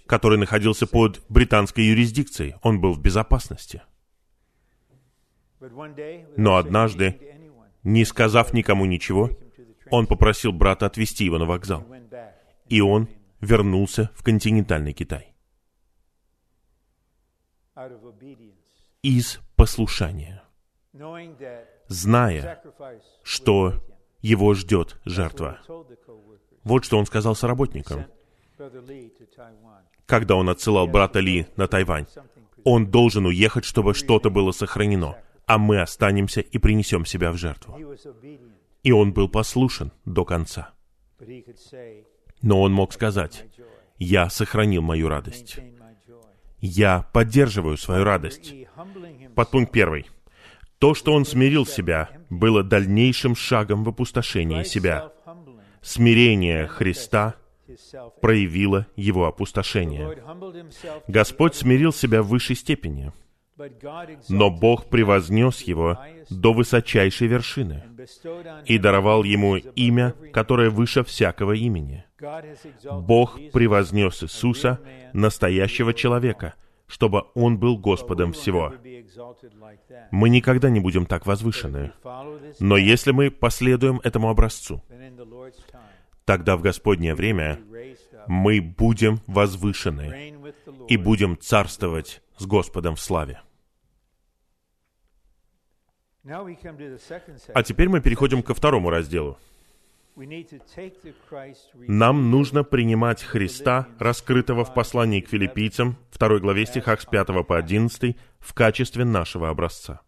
[0.06, 2.54] который находился под британской юрисдикцией.
[2.62, 3.82] Он был в безопасности.
[6.36, 7.18] Но однажды,
[7.84, 9.30] Не сказав никому ничего,
[9.90, 11.84] он попросил брата отвезти его на вокзал.
[12.68, 13.08] И он
[13.40, 15.31] вернулся в континентальный Китай.
[19.02, 20.42] Из послушания,
[21.88, 22.62] зная,
[23.22, 23.74] что
[24.20, 25.58] его ждет жертва.
[26.64, 28.06] Вот что он сказал соработникам,
[30.06, 32.06] когда он отсылал брата Ли на Тайвань.
[32.64, 35.16] Он должен уехать, чтобы что-то было сохранено,
[35.46, 37.76] а мы останемся и принесем себя в жертву.
[38.84, 40.70] И он был послушен до конца.
[42.40, 43.66] Но он мог сказать, "My joy,
[43.98, 45.58] «Я сохранил мою радость.
[46.62, 48.54] Maintain my joy." Я поддерживаю свою радость».
[49.34, 50.06] Подпункт первый.
[50.78, 55.12] То, что он смирил себя, было дальнейшим шагом в опустошении себя.
[55.80, 57.34] Смирение Христа
[58.20, 60.18] проявило его опустошение.
[61.08, 63.12] Господь смирил себя в высшей степени,
[64.28, 65.98] но Бог превознес его
[66.30, 67.84] до высочайшей вершины
[68.66, 72.04] и даровал ему имя, которое выше всякого имени.
[72.90, 74.80] Бог превознес Иисуса,
[75.12, 76.54] настоящего человека,
[76.86, 78.72] чтобы Он был Господом всего.
[80.10, 81.92] Мы никогда не будем так возвышены.
[82.60, 84.82] Но если мы последуем этому образцу,
[86.24, 87.58] тогда в Господнее время
[88.26, 90.34] мы будем возвышены
[90.88, 93.40] и будем царствовать с Господом в славе.
[96.24, 99.38] А теперь мы переходим ко второму разделу.
[101.88, 107.56] Нам нужно принимать Христа, раскрытого в послании к филиппийцам, 2 главе стихах с 5 по
[107.56, 110.02] 11, в качестве нашего образца.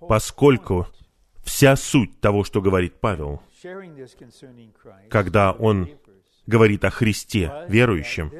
[0.00, 0.86] Поскольку
[1.44, 3.42] вся суть того, что говорит Павел,
[5.10, 5.90] когда он
[6.46, 8.32] говорит о Христе верующим,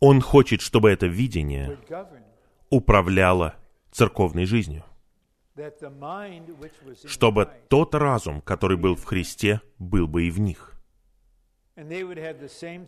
[0.00, 1.78] он хочет, чтобы это видение
[2.70, 3.54] управляло
[3.90, 4.84] церковной жизнью,
[7.04, 10.74] чтобы тот разум, который был в Христе, был бы и в них,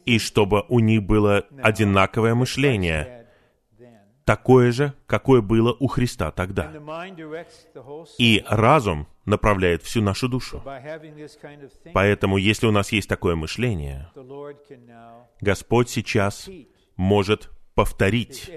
[0.05, 3.27] и чтобы у них было одинаковое мышление,
[4.25, 6.73] такое же, какое было у Христа тогда.
[8.19, 10.63] И разум направляет всю нашу душу.
[11.93, 14.11] Поэтому, если у нас есть такое мышление,
[15.41, 16.49] Господь сейчас
[16.97, 18.51] может повторить.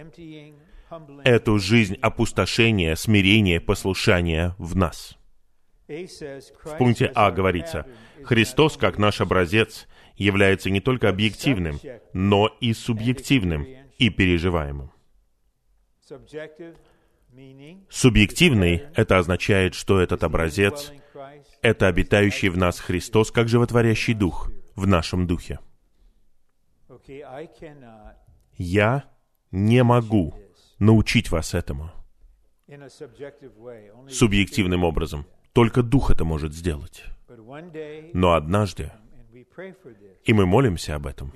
[1.23, 5.17] Эту жизнь опустошения, смирения, послушания в нас.
[5.87, 7.85] В пункте А говорится,
[8.23, 11.79] Христос, как наш образец, является не только объективным,
[12.13, 13.67] но и субъективным
[13.97, 14.91] и переживаемым.
[17.89, 20.91] Субъективный— это означает, что этот образец
[21.61, 25.59] это обитающий в нас Христос как животворящий дух в нашем духе.
[28.57, 29.05] Я
[29.51, 30.33] не могу
[30.83, 31.91] научить вас этому
[34.09, 35.25] субъективным образом.
[35.53, 37.03] Только Дух это может сделать.
[38.13, 38.91] Но однажды,
[39.31, 41.31] this, и мы молимся об этом,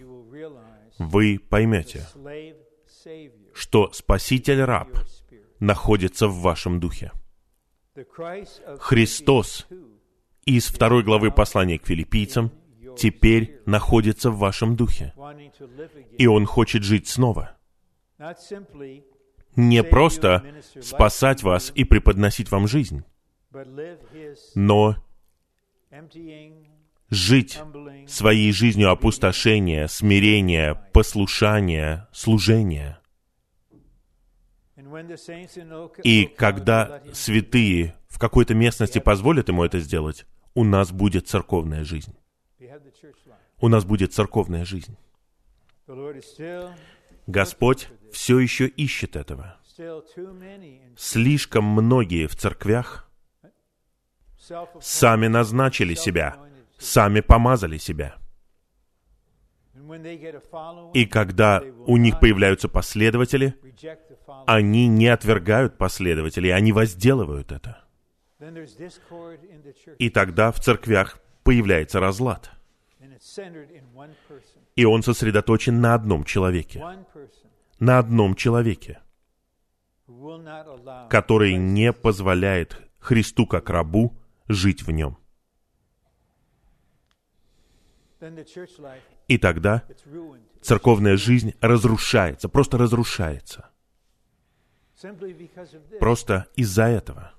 [0.98, 2.08] вы поймете,
[3.54, 4.90] что Спаситель-раб
[5.60, 7.12] находится в вашем духе.
[8.80, 9.98] Христос Philippians 2
[10.46, 12.52] из второй главы послания к филиппийцам
[12.98, 15.14] теперь находится в вашем духе.
[16.18, 17.58] И Он хочет жить снова.
[19.58, 20.46] Не просто
[20.80, 23.04] спасать вас и преподносить вам жизнь,
[24.54, 24.96] но
[27.10, 27.60] жить
[28.08, 33.00] своей жизнью опустошения, смирения, послушания, служения.
[36.04, 42.16] И когда святые в какой-то местности позволят ему это сделать, у нас будет церковная жизнь.
[43.60, 44.96] У нас будет церковная жизнь.
[47.26, 49.58] Господь все еще ищет этого.
[50.98, 53.10] Слишком многие в церквях
[54.82, 56.38] сами назначили себя,
[56.78, 58.16] сами помазали себя.
[60.94, 63.56] И когда у них появляются последователи,
[64.46, 67.84] они не отвергают последователей, они возделывают это.
[70.00, 72.52] И тогда в церквях появляется разлад.
[74.76, 76.84] И он сосредоточен на одном человеке.
[77.80, 79.02] На одном человеке,
[81.10, 84.18] который не позволяет Христу как рабу
[84.48, 85.18] жить в нем.
[89.28, 89.84] И тогда
[90.62, 93.70] церковная жизнь разрушается, просто разрушается.
[96.00, 97.34] Просто из-за этого.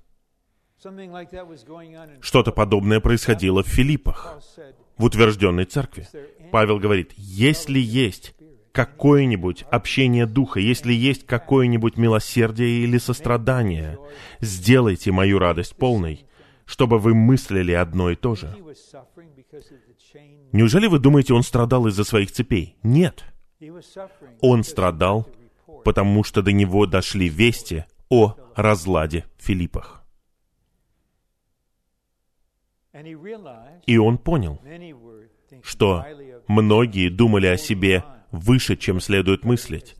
[2.21, 4.39] Что-то подобное происходило в Филиппах,
[4.97, 6.03] в утвержденной церкви.
[6.03, 8.33] "Is there any Павел говорит, если есть
[8.71, 13.97] какое-нибудь общение духа, если есть какое-нибудь милосердие или сострадание,
[14.39, 16.25] сделайте мою радость полной,
[16.65, 18.55] чтобы вы мыслили одно и то же.
[20.51, 22.75] Неужели вы думаете, он страдал из-за своих цепей?
[22.83, 23.23] Нет.
[24.41, 25.27] Он страдал,
[25.83, 30.03] потому что до него дошли вести о разладе в Филиппах.
[33.85, 34.59] И он понял,
[35.61, 36.05] что
[36.47, 39.95] многие думали о себе выше, чем следует мыслить.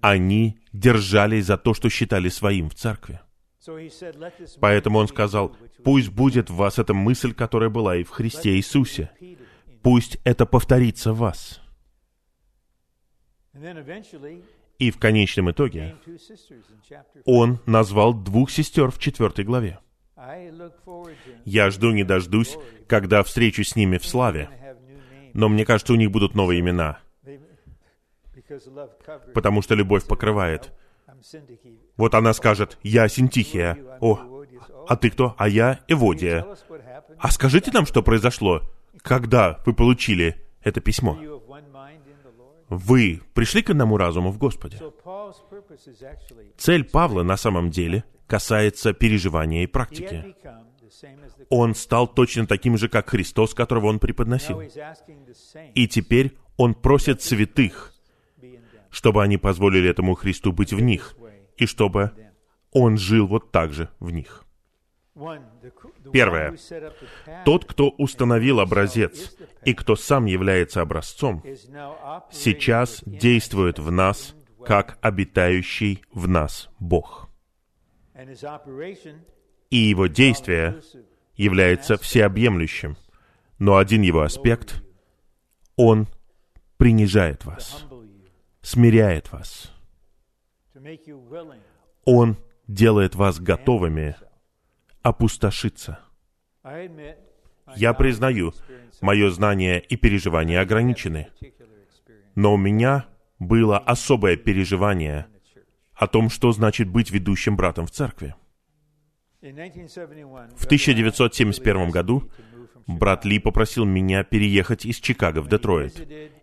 [0.00, 3.20] Они держались за то, что считали своим в церкви.
[3.66, 7.68] So he said, "Let this Поэтому он сказал, пусть будет в вас эта мысль, которая
[7.68, 9.10] была и в Христе Иисусе.
[9.20, 11.60] repeated in-" Пусть это повторится в вас.
[14.78, 15.96] И в конечном итоге
[17.24, 19.78] он назвал двух сестер в четвертой главе.
[21.44, 24.50] Я жду не дождусь, когда встречусь с ними в славе.
[25.34, 26.98] Но мне кажется, у них будут новые имена,
[29.34, 30.72] потому что любовь покрывает.
[31.96, 33.78] Вот она скажет, я Синтихия.
[34.00, 34.44] О,
[34.88, 35.34] а ты кто?
[35.38, 36.46] А я Эводия.
[37.18, 38.62] А скажите нам, что произошло,
[39.02, 41.18] когда вы получили это письмо.
[42.68, 44.78] Вы пришли к одному разуму в Господе.
[46.56, 50.34] Цель Павла на самом деле касается переживания и практики.
[51.48, 54.60] Он стал точно таким же, как Христос, которого он преподносил.
[55.74, 57.92] И теперь он просит святых,
[58.96, 61.16] чтобы они позволили этому Христу быть в них,
[61.58, 62.12] и чтобы
[62.72, 64.42] он жил вот так же в них.
[66.14, 66.56] Первое.
[67.44, 69.36] Тот, кто установил образец
[69.66, 71.42] и кто сам является образцом,
[72.30, 74.34] сейчас действует в нас,
[74.64, 77.28] как обитающий в нас Бог.
[79.68, 80.80] И его действие
[81.34, 82.96] является всеобъемлющим.
[83.58, 84.82] Но один его аспект,
[85.76, 86.08] он
[86.78, 87.85] принижает вас,
[88.66, 89.72] смиряет вас.
[92.04, 92.36] Он
[92.66, 94.16] делает вас готовыми
[95.02, 96.00] опустошиться.
[97.76, 98.52] Я признаю,
[99.00, 101.28] мое знание и переживания ограничены,
[102.34, 103.06] но у меня
[103.38, 105.28] было особое переживание
[105.94, 108.34] о том, что значит быть ведущим братом в церкви.
[109.42, 112.28] In 1971, В 1971 году
[112.88, 116.00] брат Ли попросил меня переехать из Чикаго в Детройт.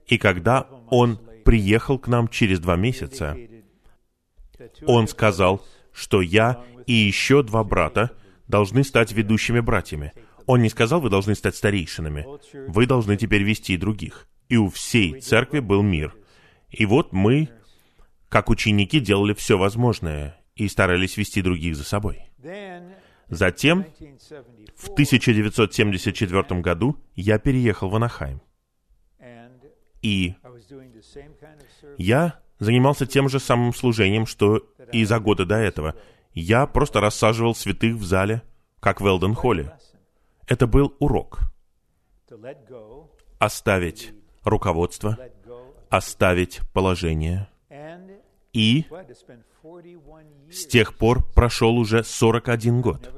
[0.08, 3.38] И когда он приехал к нам через два месяца,
[4.86, 8.12] он сказал, что я и еще два брата
[8.48, 10.14] должны стать ведущими братьями.
[10.46, 12.26] Он не сказал, вы должны стать старейшинами.
[12.68, 14.28] Вы должны теперь вести других.
[14.50, 16.14] И у всей церкви был мир.
[16.70, 17.50] И вот мы,
[18.30, 22.30] как ученики, делали все возможное и старались вести других за собой.
[23.30, 23.86] Затем,
[24.76, 28.41] в 1974 году, я переехал в Анахайм.
[30.02, 30.36] И
[31.97, 34.57] я занимался тем же самым служением, что
[34.91, 35.95] и за годы до этого.
[36.34, 38.41] Я просто рассаживал святых в зале,
[38.80, 39.72] как в Элден-Холле.
[40.47, 41.39] Это был урок.
[43.39, 45.18] Оставить руководство,
[45.89, 47.49] оставить положение.
[48.51, 48.86] И
[50.51, 53.11] с тех пор прошел уже 41 год.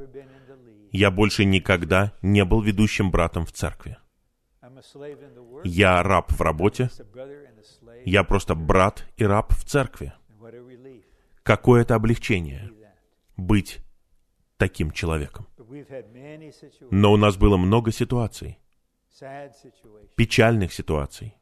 [0.91, 3.97] Я больше никогда не был ведущим братом в церкви.
[5.63, 6.89] Я раб в работе.
[8.05, 10.13] Я просто брат и раб в церкви.
[11.43, 12.71] Какое это облегчение
[13.37, 13.79] быть
[14.57, 15.47] таким человеком.
[16.91, 18.59] Но у нас было много ситуаций,
[20.15, 21.35] печальных ситуаций,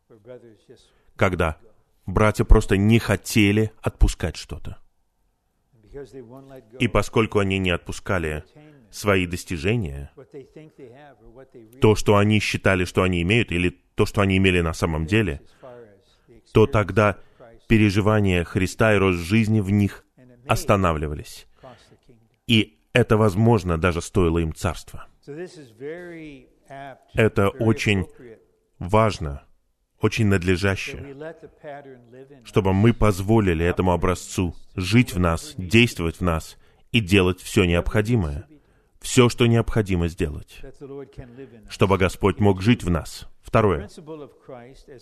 [1.16, 1.58] когда
[2.06, 4.78] братья просто не хотели отпускать что-то.
[6.80, 8.44] И поскольку они не отпускали
[8.94, 10.12] свои достижения,
[11.82, 15.42] то, что они считали, что они имеют, или то, что они имели на самом деле,
[16.54, 17.18] то тогда
[17.68, 20.06] переживания Христа и рост жизни в них
[20.48, 21.48] останавливались.
[22.48, 25.08] И это, возможно, даже стоило им царства.
[27.14, 28.08] Это очень
[28.80, 29.44] важно,
[30.00, 31.16] очень надлежаще,
[32.44, 36.58] чтобы мы позволили этому образцу жить в нас, действовать в нас
[36.92, 38.48] и делать все необходимое,
[39.04, 40.62] все, что необходимо сделать,
[41.70, 43.28] чтобы Господь мог жить в нас.
[43.42, 43.90] Второе.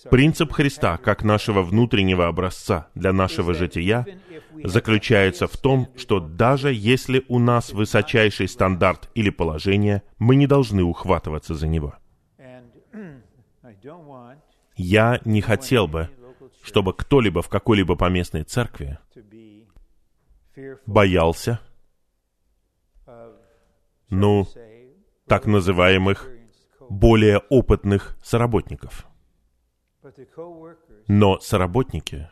[0.10, 4.06] Принцип Христа, как нашего внутреннего образца для нашего жития,
[4.64, 10.84] заключается в том, что даже если у нас высочайший стандарт или положение, мы не должны
[10.84, 11.94] ухватываться за него.
[14.76, 16.10] Я не хотел бы,
[16.64, 18.98] чтобы кто-либо в какой-либо поместной церкви
[20.88, 21.60] боялся,
[24.12, 24.46] ну,
[25.26, 26.30] так называемых
[26.90, 29.08] более опытных соработников.
[31.08, 32.30] Но соработники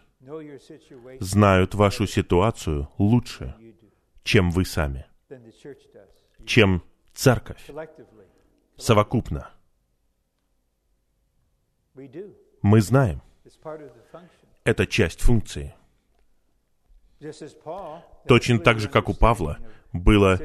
[1.19, 3.55] знают вашу ситуацию лучше,
[4.23, 5.05] чем вы сами,
[6.45, 7.69] чем церковь
[8.77, 9.51] совокупно.
[12.61, 13.21] Мы знаем.
[14.65, 15.73] Это часть функции.
[18.27, 19.57] Точно так же, как у Павла,
[19.93, 20.39] было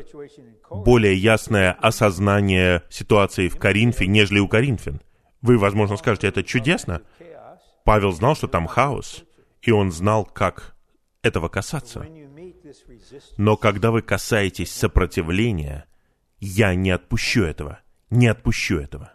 [0.70, 5.00] более ясное осознание ситуации в Коринфе, нежели у Коринфян.
[5.42, 7.02] Вы, возможно, скажете, это чудесно.
[7.84, 9.24] Павел знал, что там хаос,
[9.60, 10.74] и он знал, как
[11.22, 12.06] этого касаться.
[13.36, 15.84] Но когда вы касаетесь сопротивления,
[16.40, 17.80] я не отпущу этого.
[18.10, 19.12] Не отпущу этого.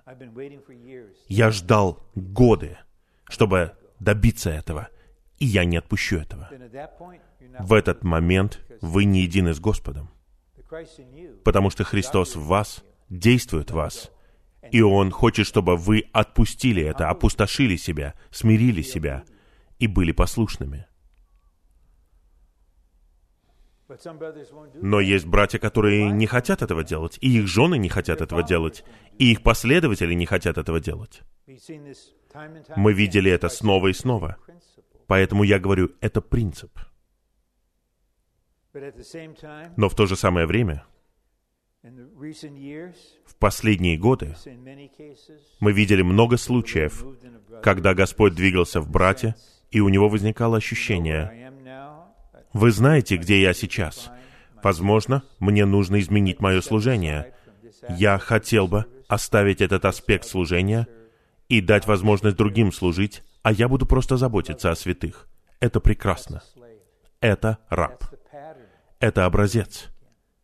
[1.28, 2.78] Я ждал годы,
[3.28, 4.90] чтобы добиться этого,
[5.38, 6.50] и я не отпущу этого.
[7.60, 10.12] В этот момент вы не едины с Господом
[11.44, 14.12] потому что Христос в вас действует в вас,
[14.72, 19.24] и Он хочет, чтобы вы отпустили это, опустошили себя, смирили себя
[19.80, 20.86] и были послушными.
[24.76, 28.84] Но есть братья, которые не хотят этого делать, и их жены не хотят этого делать,
[29.18, 31.22] и их последователи не хотят этого делать.
[32.76, 34.38] Мы видели это снова и снова.
[35.08, 36.78] Поэтому я говорю, это принцип—
[39.78, 40.86] но в то же самое время,
[41.82, 44.36] в последние годы,
[45.60, 47.04] мы видели много случаев,
[47.64, 49.36] когда Господь двигался в брате,
[49.72, 51.54] и у него возникало ощущение,
[52.54, 54.12] «Вы знаете, где я сейчас.
[54.62, 57.34] Возможно, мне нужно изменить мое служение.
[57.90, 60.88] Я хотел бы оставить этот аспект служения
[61.48, 65.28] и дать возможность другим служить, а я буду просто заботиться о святых.
[65.60, 66.44] Это прекрасно.
[67.22, 68.04] Это раб
[69.00, 69.90] это образец,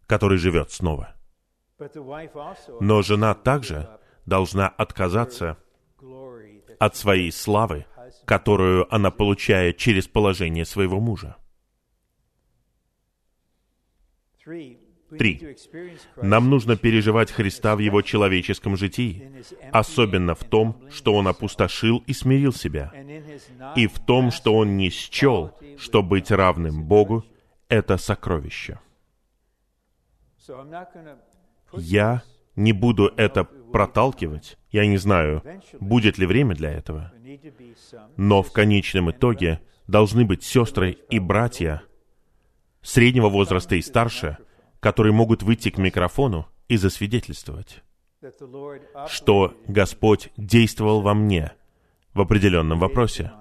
[0.08, 1.16] который живет снова.
[2.80, 3.89] Но жена также
[4.26, 5.58] должна отказаться
[6.80, 7.86] от своей славы,
[8.26, 11.38] которую она получает через положение своего мужа.
[15.18, 15.56] Три.
[16.22, 19.32] Нам нужно переживать Христа в Его человеческом житии,
[19.72, 22.91] особенно в том, что Он опустошил и смирил себя,
[23.76, 27.24] и в том, что Он не счел, что быть равным Богу
[27.70, 28.80] это сокровище.
[31.74, 32.24] Я
[32.55, 34.57] не буду это проталкивать.
[34.72, 35.43] Я не знаю,
[35.80, 37.11] будет ли время для этого.
[38.18, 41.84] Но в конечном итоге должны быть сестры и братья
[42.82, 44.38] среднего возраста и старше,
[44.80, 47.84] которые могут выйти к микрофону и засвидетельствовать,
[49.07, 51.53] что Господь действовал во мне
[52.13, 53.32] в определенном вопросе,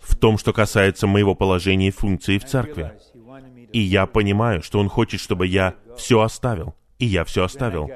[0.00, 2.92] в том, что касается моего положения и функции в церкви.
[3.72, 6.74] И я понимаю, что Он хочет, чтобы я все оставил.
[6.98, 7.90] И я все оставил.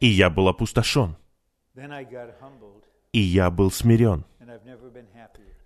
[0.00, 1.16] И я был опустошен.
[3.12, 4.24] И я был смирен.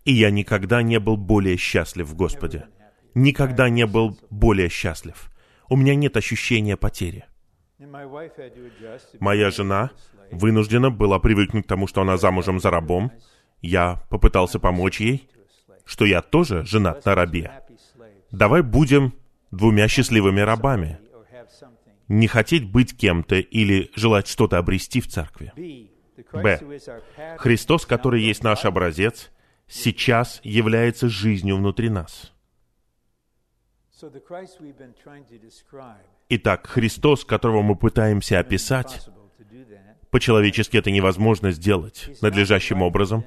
[0.05, 2.67] И я никогда не был более счастлив в Господе.
[3.15, 5.31] Никогда не был более счастлив.
[5.69, 7.27] У меня нет ощущения потери.
[9.21, 9.91] Моя жена
[10.31, 13.13] вынуждена была привыкнуть к тому, что она замужем за рабом.
[13.61, 15.29] Я попытался помочь ей,
[15.85, 17.53] что я тоже женат на рабе.
[18.31, 19.15] Давай будем
[19.51, 20.99] двумя счастливыми рабами.
[22.09, 25.53] Не хотеть быть кем-то или желать что-то обрести в церкви.
[26.33, 26.61] Б.
[27.39, 29.31] Христос, который есть наш образец,
[29.67, 32.33] сейчас является жизнью внутри нас.
[36.29, 39.09] Итак, Христос, которого мы пытаемся описать,
[40.11, 43.25] по-человечески это невозможно сделать надлежащим образом.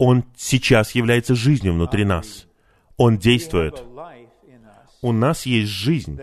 [0.00, 2.46] Он сейчас является жизнью внутри нас.
[2.96, 3.84] Он действует.
[5.02, 6.18] У нас есть жизнь,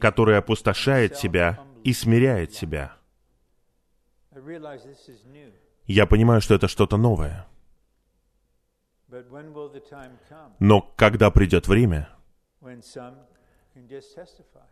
[0.00, 2.96] которая опустошает себя и смиряет себя.
[5.86, 7.46] Я понимаю, что это что-то новое.
[10.58, 12.08] Но когда придет время,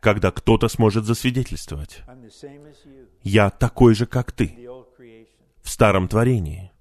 [0.01, 2.03] когда кто-то сможет засвидетельствовать,
[3.23, 4.69] я такой же, как ты,
[5.63, 6.73] в старом творении.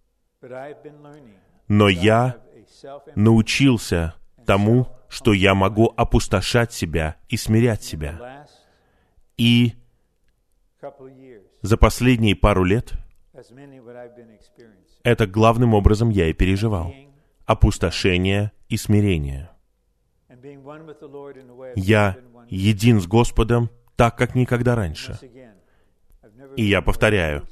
[1.68, 2.38] Но я
[3.16, 4.16] научился
[4.46, 8.46] тому, что я могу опустошать себя и смирять себя.
[9.38, 9.74] И
[11.62, 12.94] за последние пару лет
[15.04, 16.94] это главным образом я и переживал.
[17.46, 19.52] Опустошение и смирение.
[21.76, 22.18] Я
[22.50, 25.18] един с Господом так, как никогда раньше.
[26.56, 27.48] И я повторяю.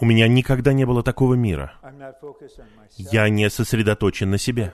[0.00, 1.74] У меня никогда не было такого мира.
[2.96, 4.72] Я не сосредоточен на себе.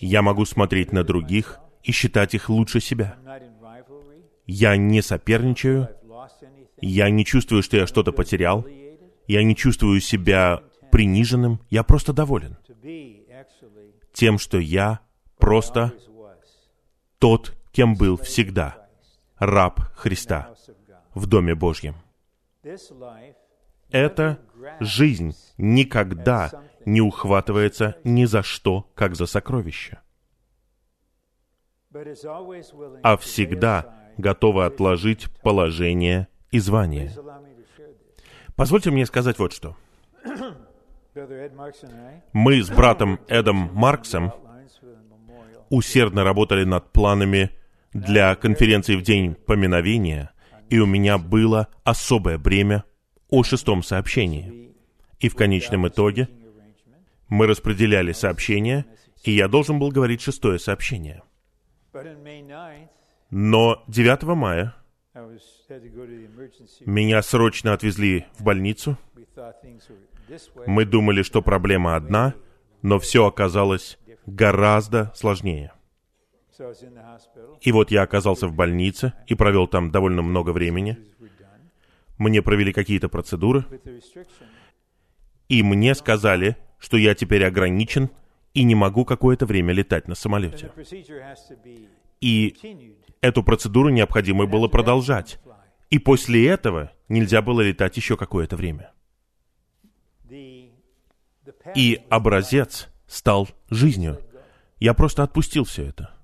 [0.00, 3.16] Я могу смотреть на других и считать их лучше себя.
[4.46, 5.88] Я не соперничаю.
[6.80, 8.66] Я не чувствую, что я что-то потерял.
[9.26, 11.60] Я не чувствую себя приниженным.
[11.68, 12.56] Я просто доволен
[14.18, 14.98] тем, что я
[15.38, 15.92] просто
[17.20, 18.88] тот, кем был всегда.
[19.38, 20.56] Раб Христа
[21.14, 21.94] в Доме Божьем.
[23.90, 24.38] Эта
[24.80, 26.50] жизнь никогда
[26.84, 29.98] не ухватывается ни за что, как за сокровище,
[33.02, 37.12] а всегда готова отложить положение и звание.
[38.56, 39.76] Позвольте мне сказать вот что.
[42.32, 44.32] Мы с братом Эдом Марксом
[45.70, 47.50] усердно работали над планами
[47.92, 50.30] для конференции в День поминовения,
[50.68, 52.84] и у меня было особое бремя
[53.28, 54.74] о шестом сообщении.
[55.20, 56.28] И в конечном итоге
[57.28, 58.86] мы распределяли сообщения,
[59.24, 61.22] и я должен был говорить шестое сообщение.
[61.92, 62.88] But on May 9th,
[63.30, 64.74] Но 9 мая
[66.86, 68.96] меня срочно отвезли в больницу.
[70.66, 72.34] Мы думали, что проблема одна,
[72.82, 75.72] но все оказалось гораздо сложнее.
[77.60, 80.98] И вот я оказался в больнице и провел там довольно много времени.
[82.18, 83.64] Мне провели какие-то процедуры,
[85.48, 88.10] и мне сказали, что я теперь ограничен
[88.54, 90.72] и не могу какое-то время летать на самолете.
[92.20, 92.56] И
[93.20, 95.40] эту процедуру необходимо было продолжать.
[95.90, 98.92] И после этого нельзя было летать еще какое-то время.
[101.74, 104.18] И образец стал жизнью.
[104.80, 106.14] Я просто отпустил все это.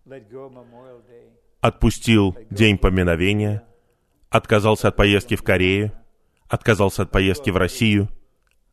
[1.60, 3.62] Отпустил день поминовения,
[4.34, 5.92] отказался от поездки в Корею,
[6.48, 8.08] отказался от поездки в Россию,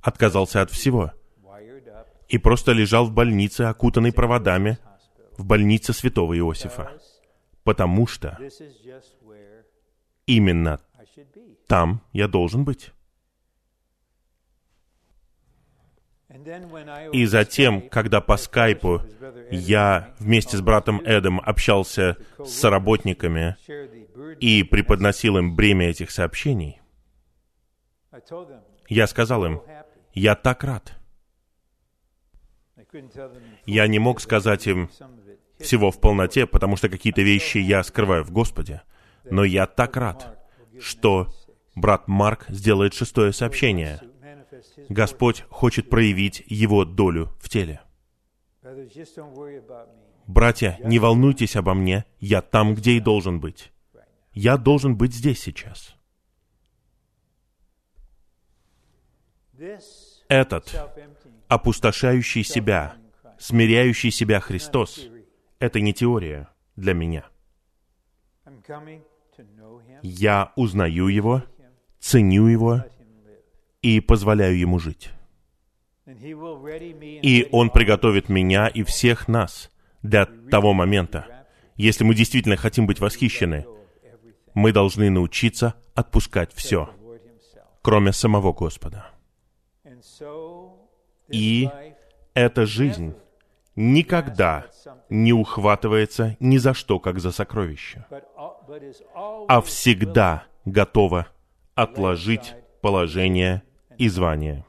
[0.01, 1.11] отказался от всего.
[2.27, 4.79] И просто лежал в больнице, окутанный проводами,
[5.37, 6.91] в больнице святого Иосифа.
[7.63, 8.39] Потому что
[10.25, 10.79] именно
[11.67, 12.91] там я должен быть.
[17.11, 19.01] И затем, когда по скайпу
[19.51, 26.81] я вместе с братом Эдом общался с соработниками burden и преподносил им бремя этих сообщений,
[28.87, 29.61] я сказал им,
[30.13, 30.93] я так рад.
[33.65, 34.89] Я не мог сказать им
[35.59, 38.81] всего в полноте, потому что какие-то вещи я скрываю в Господе.
[39.23, 40.39] Но я так рад,
[40.79, 41.27] что
[41.75, 44.01] брат Марк сделает шестое сообщение.
[44.89, 47.81] Господь хочет проявить его долю в теле.
[50.27, 53.71] Братья, не волнуйтесь обо мне, я там, где и должен быть.
[54.33, 55.95] Я должен быть здесь сейчас.
[60.27, 60.73] Этот
[61.47, 62.95] опустошающий себя,
[63.37, 65.07] смиряющий себя Христос,
[65.59, 67.25] это не теория для меня.
[70.01, 71.43] Я узнаю Его,
[71.99, 72.83] ценю Его
[73.81, 75.11] и позволяю Ему жить.
[76.05, 79.71] И Он приготовит меня и всех нас
[80.01, 81.45] для того момента.
[81.75, 83.65] Если мы действительно хотим быть восхищены,
[84.53, 86.89] мы должны научиться отпускать все,
[87.81, 89.09] кроме самого Господа.
[91.29, 91.69] И
[92.33, 93.15] эта жизнь
[93.75, 94.65] никогда
[95.09, 98.05] не ухватывается ни за что, как за сокровище,
[99.47, 101.27] а всегда готова
[101.75, 103.63] отложить положение
[104.01, 104.65] и звание.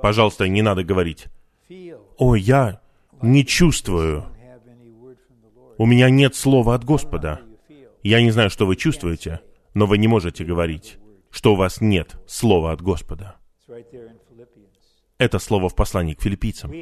[0.00, 1.26] Пожалуйста, не надо говорить,
[2.16, 2.80] «О, я
[3.20, 4.24] не чувствую,
[5.76, 7.40] у меня нет слова от Господа».
[8.02, 9.40] Я не знаю, что вы чувствуете,
[9.74, 10.96] но вы не можете говорить,
[11.30, 13.36] что у вас нет слова от Господа.
[15.18, 16.72] Это слово в послании к филиппийцам.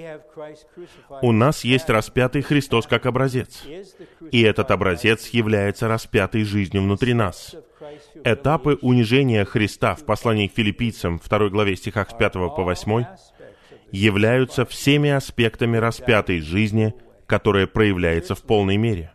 [1.23, 3.63] У нас есть распятый Христос как образец.
[4.33, 7.55] И этот образец является распятой жизнью внутри нас.
[8.25, 13.03] Этапы унижения Христа в послании к филиппийцам, 2 главе стихах с 5 по 8, aspects
[13.03, 16.95] of the являются всеми аспектами распятой жизни,
[17.27, 19.13] которая проявляется в полной мере.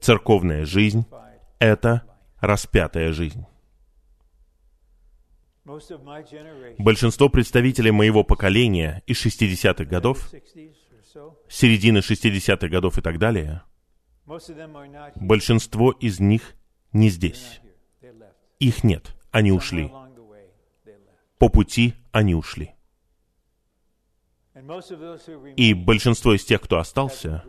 [0.00, 1.06] Церковная жизнь
[1.58, 2.02] это
[2.40, 3.44] распятая жизнь.
[6.78, 13.18] Большинство представителей моего поколения из 60-х годов, 60s or so, середины 60-х годов и так
[13.18, 13.62] далее,
[15.16, 16.54] большинство из них
[16.92, 17.60] не здесь.
[18.58, 19.92] Их нет, они ушли.
[21.38, 22.74] По пути они ушли.
[25.56, 27.44] И большинство из тех, кто остался,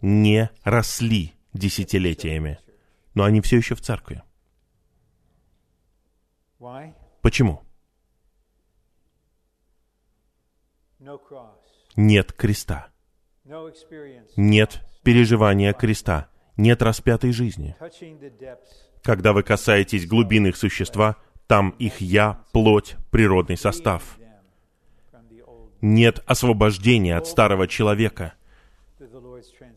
[0.00, 2.58] не росли десятилетиями,
[3.14, 4.22] но они все еще в церкви.
[7.24, 7.62] Почему?
[11.96, 12.88] Нет креста,
[14.36, 17.76] нет переживания креста, нет распятой жизни.
[19.02, 21.16] Когда вы касаетесь глубин их существа,
[21.46, 24.18] там их «я», плоть, природный состав.
[25.80, 28.34] Нет освобождения от старого человека,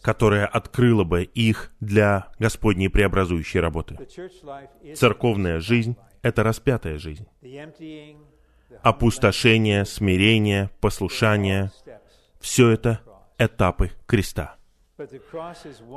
[0.01, 3.97] которое открыло бы их для Господней преобразующей работы.
[4.95, 7.27] Церковная жизнь— это распятая жизнь.
[8.81, 11.71] Опустошение, смирение, послушание
[12.39, 13.01] все это
[13.37, 14.55] этапы креста.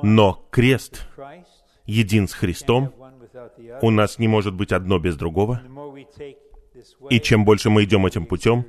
[0.02, 1.06] Но крест
[1.86, 2.92] един с Христом,
[3.82, 5.62] у нас не может быть одно без другого,
[7.08, 8.64] и чем больше мы идем этим путем,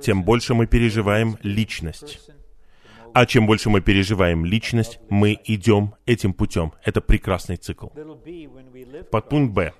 [0.00, 2.30] тем больше мы переживаем личность.
[3.14, 6.72] А чем больше мы переживаем личность, мы идем этим путем.
[6.84, 7.86] Это прекрасный цикл.
[9.10, 9.72] Подпункт Б.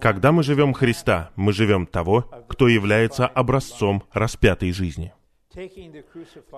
[0.00, 5.12] Когда мы живем Христа, мы живем того, кто является образцом распятой жизни.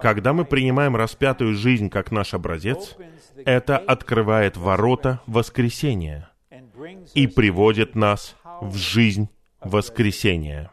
[0.01, 2.97] Когда мы принимаем распятую жизнь как наш образец,
[3.45, 6.31] это открывает ворота воскресения
[7.15, 9.29] и приводит нас в жизнь
[9.61, 10.71] воскресения.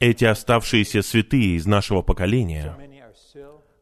[0.00, 2.76] Эти оставшиеся святые из нашего поколения,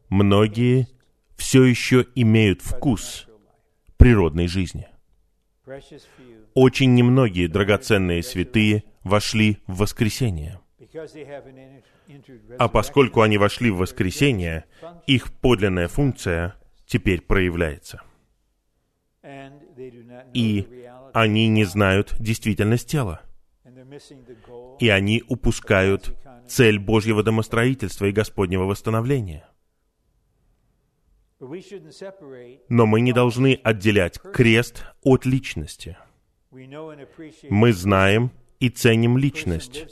[0.09, 0.87] многие
[1.35, 3.27] все еще имеют вкус
[4.03, 4.89] природной жизни.
[6.53, 10.59] Очень немногие драгоценные святые вошли в воскресение.
[12.59, 14.65] А поскольку они вошли в воскресение,
[15.07, 18.01] их подлинная функция теперь проявляется.
[20.33, 20.67] И
[21.13, 23.21] они не знают действительность тела.
[24.81, 26.13] И они упускают
[26.45, 29.47] цель Божьего домостроительства и Господнего восстановления.
[32.69, 35.97] Но мы не должны отделять крест от личности.
[36.51, 39.85] Мы знаем и ценим личность.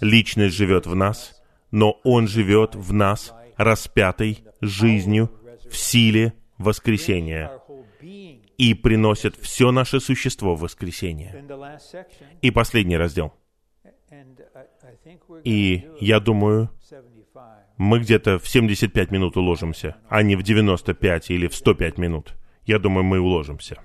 [0.00, 5.30] Личность живет в нас, но Он живет в нас распятой жизнью
[5.70, 7.50] в силе воскресения
[8.56, 11.44] и приносит все наше существо в воскресение.
[12.42, 13.32] И последний раздел.
[15.44, 17.03] И я думаю, 75
[17.76, 22.34] мы где-то в 75 минут уложимся, а не в 95 или в 105 минут.
[22.64, 23.82] Я думаю, мы уложимся.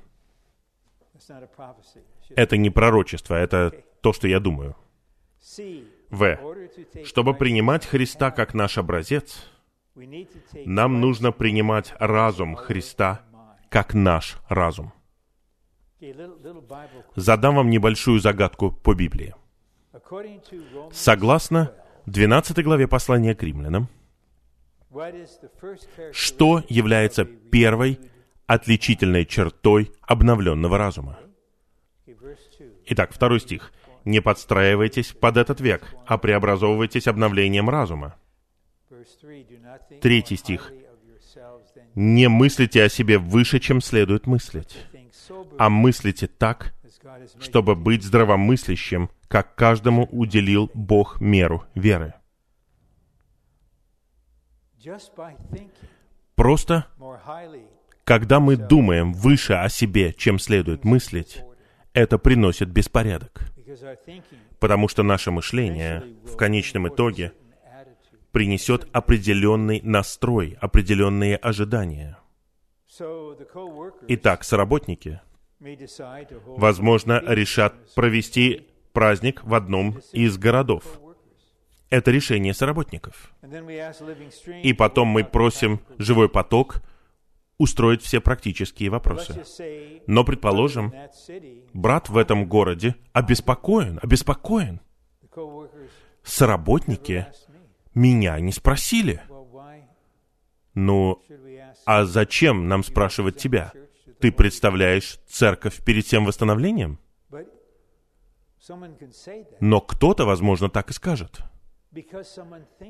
[2.35, 4.75] Это не пророчество, это то, что я думаю.
[6.09, 6.39] В.
[7.03, 9.47] Чтобы принимать Христа как наш образец,
[10.65, 13.21] нам нужно принимать разум Христа
[13.69, 14.93] как наш разум.
[17.15, 19.35] Задам вам небольшую загадку по Библии.
[20.91, 21.73] Согласно
[22.09, 23.87] 12 главе послания к римлянам,
[26.11, 27.99] что является первой
[28.47, 31.19] отличительной чертой обновленного разума?
[32.87, 33.71] Итак, второй стих.
[34.05, 38.15] «Не подстраивайтесь под этот век, а преобразовывайтесь обновлением разума».
[40.01, 40.71] Третий стих.
[41.95, 44.77] «Не мыслите о себе выше, чем следует мыслить,
[45.59, 46.73] а мыслите так,
[47.39, 52.13] чтобы быть здравомыслящим, как каждому уделил Бог меру веры».
[56.35, 56.87] Просто,
[58.05, 61.43] когда мы думаем выше о себе, чем следует мыслить,
[61.93, 63.41] это приносит беспорядок.
[64.59, 67.33] Потому что наше мышление в конечном итоге
[68.31, 72.17] принесет определенный настрой, определенные ожидания.
[74.07, 75.21] Итак, соработники,
[76.45, 80.83] возможно, решат провести праздник в одном из городов.
[81.89, 83.33] Это решение соработников.
[84.63, 86.81] И потом мы просим живой поток
[87.57, 89.43] устроить все практические вопросы.
[90.07, 90.93] Но, предположим,
[91.73, 94.79] брат в этом городе обеспокоен, обеспокоен.
[96.23, 97.27] Соработники
[97.93, 99.21] меня не спросили.
[100.73, 101.21] Ну,
[101.85, 103.73] а зачем нам спрашивать тебя?
[104.19, 106.99] Ты представляешь церковь перед тем восстановлением?
[109.61, 111.39] Но кто-то, возможно, так и скажет.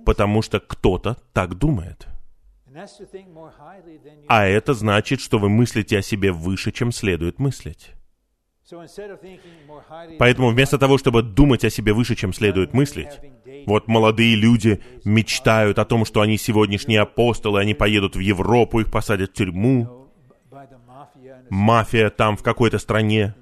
[0.05, 2.07] Потому что кто-то так думает.
[4.27, 7.91] А это значит, что вы мыслите о себе выше, чем следует мыслить.
[10.19, 13.19] Поэтому вместо того, чтобы думать о себе выше, чем следует мыслить,
[13.65, 18.91] вот молодые люди мечтают о том, что они сегодняшние апостолы, они поедут в Европу, их
[18.91, 19.99] посадят в тюрьму,
[21.50, 23.36] мафия там в какой-то стране,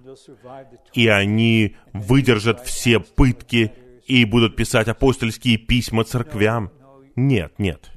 [0.93, 3.71] и они выдержат все пытки
[4.05, 6.71] и будут писать апостольские письма церквям.
[7.15, 7.91] Нет, нет.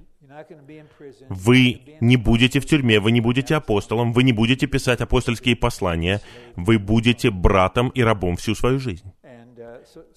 [1.28, 6.20] Вы не будете в тюрьме, вы не будете апостолом, вы не будете писать апостольские послания,
[6.56, 9.12] вы будете братом и рабом всю свою жизнь.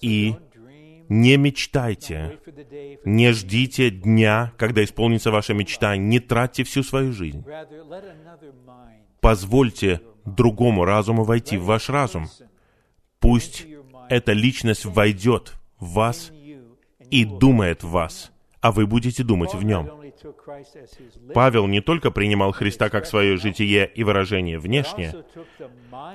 [0.00, 0.34] И
[1.08, 2.38] не мечтайте,
[3.04, 7.44] не ждите дня, когда исполнится ваша мечта, не тратьте всю свою жизнь.
[9.24, 12.28] Позвольте другому разуму войти в ваш разум.
[13.20, 13.66] Пусть
[14.10, 16.30] эта личность войдет в вас
[17.10, 19.90] и думает в вас, а вы будете думать в нем.
[21.32, 25.14] Павел не только принимал Христа как свое житие и выражение внешне,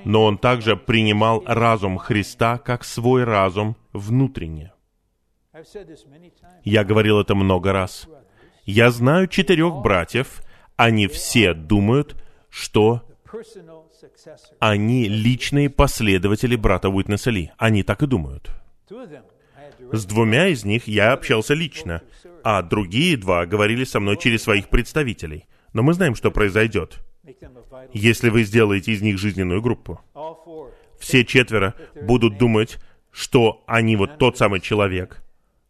[0.05, 4.72] но он также принимал разум Христа как свой разум внутренне.
[6.64, 8.07] Я говорил это много раз.
[8.66, 10.43] Я знаю четырех братьев,
[10.76, 12.16] они все думают,
[12.50, 13.04] что
[14.60, 17.52] они личные последователи брата Уитнеса Ли.
[17.58, 18.50] Они так и думают.
[19.91, 22.02] С двумя из них я общался лично,
[22.43, 25.45] а другие два говорили со мной через своих представителей.
[25.74, 27.00] Но мы знаем, что произойдет,
[27.93, 30.02] если вы сделаете из них жизненную группу.
[31.00, 32.78] Все четверо будут думать,
[33.12, 35.24] что они вот тот самый человек,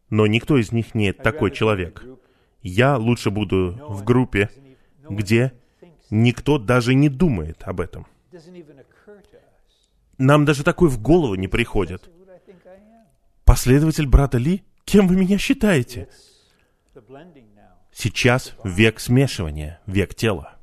[0.10, 2.04] но никто из них не такой человек.
[2.62, 4.50] Я лучше буду в группе,
[5.10, 5.54] где
[6.10, 8.08] никто даже не думает об этом.
[10.18, 12.10] Нам даже такое в голову не приходит.
[13.46, 14.64] Последователь брата Ли?
[14.86, 16.10] Кем вы меня считаете?
[17.92, 20.60] Сейчас век смешивания, век тела.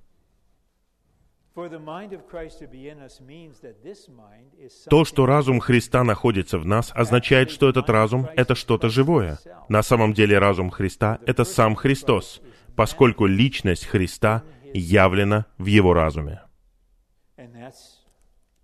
[4.90, 9.38] То, что разум Христа находится в нас, означает, что этот разум— это что-то живое.
[9.70, 12.42] На самом деле разум Христа— это сам Христос,
[12.74, 14.42] поскольку личность Христа
[14.78, 16.42] явлена в его разуме.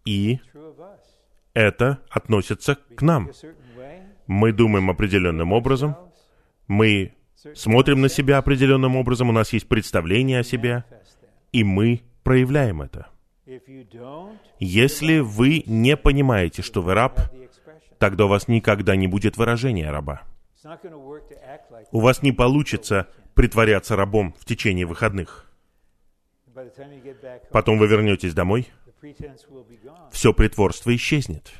[0.04, 0.40] И
[1.54, 3.30] это относится к нам.
[4.26, 5.96] Мы думаем определенным образом,
[6.68, 7.14] мы
[7.54, 10.84] смотрим на себя определенным образом, у нас есть представление о себе,
[11.52, 13.08] и мы проявляем это.
[14.58, 17.20] Если вы не понимаете, что вы раб,
[17.98, 20.22] тогда у вас никогда не будет выражения раба.
[21.90, 25.51] У вас не получится притворяться рабом в течение выходных.
[27.50, 28.68] Потом вы вернетесь домой,
[30.10, 31.52] все притворство исчезнет.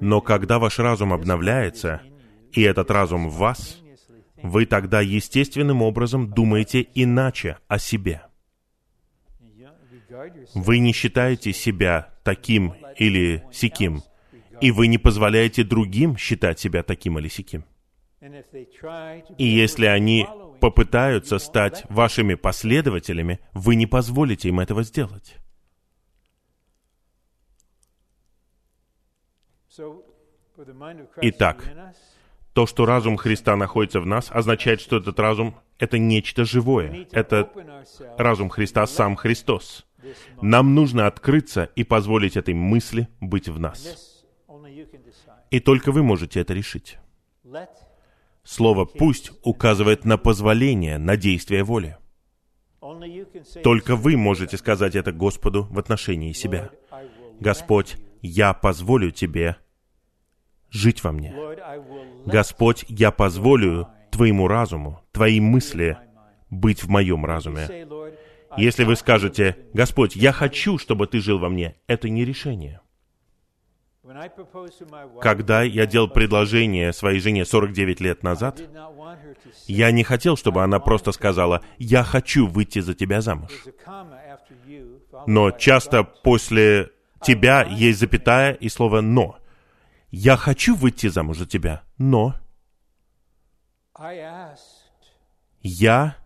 [0.00, 2.02] Но когда ваш разум обновляется,
[2.52, 3.80] и этот разум в вас,
[4.42, 8.22] вы тогда естественным образом думаете иначе о себе.
[10.54, 14.02] Вы не считаете себя таким или сяким.
[14.60, 17.64] И вы не позволяете другим считать себя таким или сяким.
[19.36, 20.26] И если они
[20.66, 25.36] попытаются стать вашими последователями, вы не позволите им этого сделать.
[31.22, 31.72] Итак,
[32.52, 37.06] то, что разум Христа находится в нас, означает, что этот разум— это нечто живое.
[37.12, 37.48] Это
[38.18, 39.86] разум Христа— сам Христос.
[40.42, 44.24] Нам нужно открыться и позволить этой мысли быть в нас.
[45.52, 46.98] И только вы можете это решить.
[48.46, 51.96] Слово «пусть» указывает на позволение, на действие воли.
[53.64, 56.70] Только вы можете сказать это Господу в отношении себя.
[57.40, 59.56] Господь, я позволю Тебе
[60.70, 61.34] жить во мне.
[62.24, 65.98] Господь, я позволю Твоему разуму, Твои мысли
[66.48, 67.88] быть в моем разуме.
[68.56, 72.80] Если вы скажете, Господь, я хочу, чтобы Ты жил во мне, это не решение.
[75.20, 78.60] Когда я делал предложение своей жене 49 лет назад,
[79.66, 83.50] я не хотел, чтобы она просто сказала, «Я хочу выйти за тебя замуж».
[85.26, 89.38] Но часто после «тебя» есть запятая и слово «но».
[90.10, 92.34] «Я хочу выйти замуж за тебя, но...»
[95.62, 96.16] Я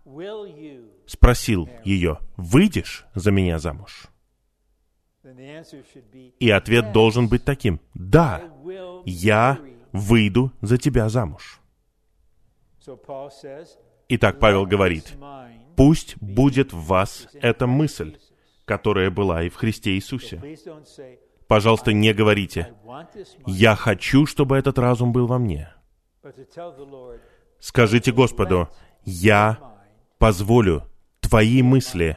[1.06, 4.10] спросил ее, «Выйдешь за меня замуж?»
[6.38, 7.80] И ответ должен быть таким.
[7.94, 8.42] Да,
[9.04, 9.58] я
[9.92, 11.60] выйду за тебя замуж.
[14.08, 15.12] Итак, Павел говорит,
[15.76, 18.16] пусть будет в вас эта мысль,
[18.64, 20.40] которая была и в Христе Иисусе.
[21.46, 22.74] Пожалуйста, не говорите,
[23.46, 25.72] я хочу, чтобы этот разум был во мне.
[27.58, 28.68] Скажите Господу,
[29.04, 29.58] я
[30.18, 30.84] позволю
[31.20, 32.16] твои мысли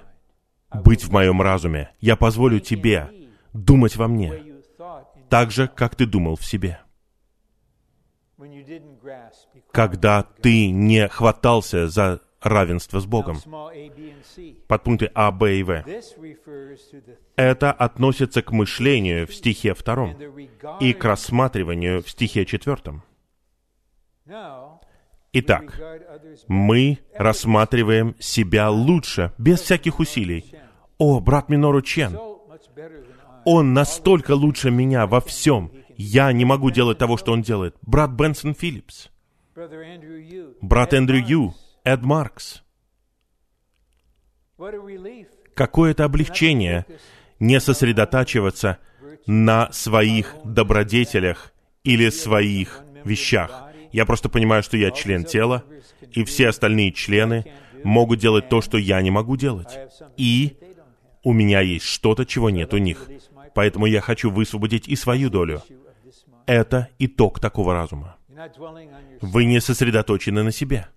[0.73, 1.91] быть в моем разуме.
[1.99, 3.09] Я позволю тебе
[3.53, 4.33] думать во мне,
[5.29, 6.79] так же, как ты думал в себе.
[9.71, 13.37] Когда ты не хватался за равенство с Богом.
[14.67, 15.83] Подпункты А, Б и В.
[17.35, 20.15] Это относится к мышлению в стихе втором
[20.79, 23.03] и к рассматриванию в стихе четвертом.
[25.35, 25.81] Итак,
[26.47, 30.45] мы рассматриваем себя лучше, без всяких усилий.
[30.98, 32.18] О, брат Минору Чен,
[33.45, 35.72] он настолько лучше меня во всем.
[35.95, 37.76] Я не могу делать того, что он делает.
[37.82, 39.10] Брат Бенсон Филлипс,
[40.61, 42.64] брат Эндрю Ю, Эд Маркс.
[45.56, 46.86] Какое это облегчение
[47.40, 48.80] не сосредотачиваться
[49.28, 51.53] на своих добродетелях
[51.84, 53.64] или своих вещах.
[53.91, 55.64] Я просто понимаю, что я член тела,
[56.11, 57.45] и все остальные члены
[57.84, 59.78] могут делать то, что я не могу делать.
[60.18, 60.57] И
[61.23, 63.09] у меня есть что-то, чего нет у них.
[63.55, 65.61] Поэтому я хочу высвободить и свою долю.
[66.45, 68.17] Это итог такого разума.
[69.21, 70.87] Вы не сосредоточены на себе.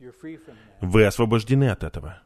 [0.80, 2.22] Вы освобождены от этого.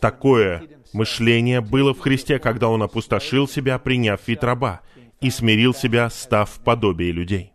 [0.00, 4.82] Такое мышление было в Христе, когда Он опустошил себя, приняв вид раба,
[5.20, 7.52] и смирил себя, став подобие людей.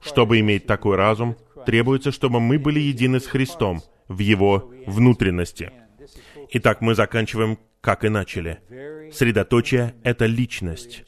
[0.00, 1.36] Чтобы иметь такой разум,
[1.66, 5.72] требуется, чтобы мы были едины с Христом в Его внутренности.
[6.52, 8.60] Итак, мы заканчиваем, как и начали.
[9.12, 11.04] Средоточие— это личность.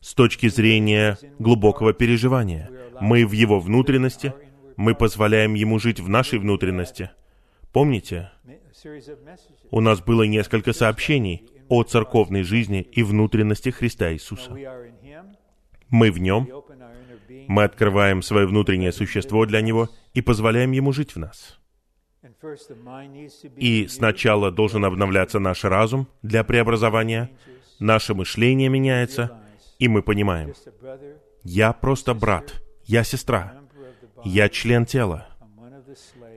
[0.00, 2.70] С точки зрения глубокого переживания.
[3.00, 4.32] Мы в его внутренности,
[4.76, 7.10] мы позволяем ему жить в нашей внутренности.
[7.72, 8.30] Помните,
[9.70, 14.56] у нас было несколько сообщений о церковной жизни и внутренности Христа Иисуса.
[15.88, 16.48] Мы в нем,
[17.48, 21.58] мы открываем свое внутреннее существо для Него и позволяем Ему жить в нас.
[23.56, 27.30] И сначала должен обновляться наш разум для преобразования,
[27.78, 29.38] наше мышление меняется,
[29.78, 30.54] и мы понимаем,
[31.42, 33.54] я просто брат, я сестра,
[34.24, 35.28] я член тела,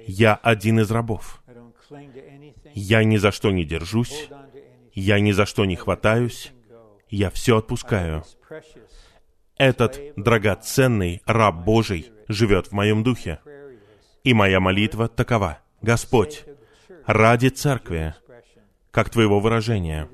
[0.08, 1.44] я один из рабов.
[2.74, 4.30] Я ни за что не держусь,
[4.94, 6.52] я ни за что не хватаюсь,
[7.10, 8.24] я все отпускаю.
[9.58, 13.40] Этот драгоценный раб Божий живет в моем духе.
[14.24, 15.60] И моя молитва такова.
[15.82, 16.46] Господь,
[17.06, 18.16] ради церкви,
[18.92, 20.10] как Твоего выражения,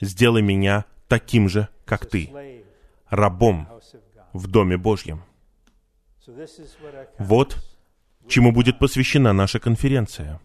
[0.00, 2.64] сделай меня таким же, как Ты,
[3.08, 3.68] рабом
[4.32, 5.22] в Доме Божьем.
[7.18, 7.56] Вот
[8.28, 10.40] чему будет посвящена наша конференция.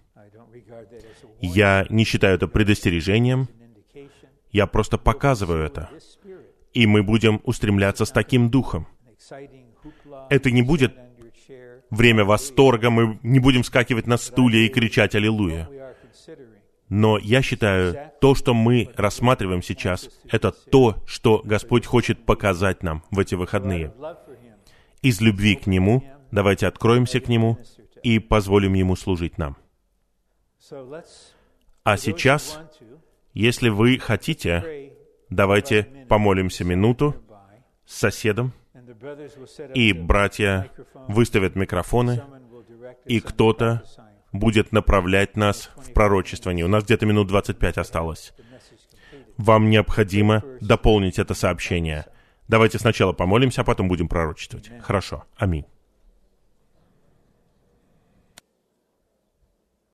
[1.40, 3.48] Я не считаю это предостережением,
[4.52, 5.90] я просто показываю это.
[6.74, 8.88] И мы будем устремляться с таким духом.
[10.30, 10.94] Это не будет
[11.92, 15.70] время восторга, мы не будем скакивать на стуле и кричать «Аллилуйя».
[16.90, 23.04] Но я считаю, то, что мы рассматриваем сейчас, это то, что Господь хочет показать нам
[23.12, 23.94] в эти выходные.
[25.02, 27.58] Из любви к Нему давайте откроемся к Нему
[28.04, 29.56] и позволим Ему служить нам.
[31.84, 32.60] А сейчас,
[33.34, 34.94] если вы хотите,
[35.30, 37.16] давайте помолимся минуту
[37.86, 38.54] с соседом,
[39.74, 40.70] и братья
[41.08, 42.22] выставят микрофоны,
[43.06, 43.84] и кто-то
[44.32, 46.66] будет направлять нас в пророчествование.
[46.66, 48.34] У нас где-то минут 25 осталось.
[49.38, 52.06] Вам необходимо дополнить это сообщение.
[52.48, 54.72] Давайте сначала помолимся, а потом будем пророчествовать.
[54.82, 55.24] Хорошо.
[55.38, 55.66] Аминь.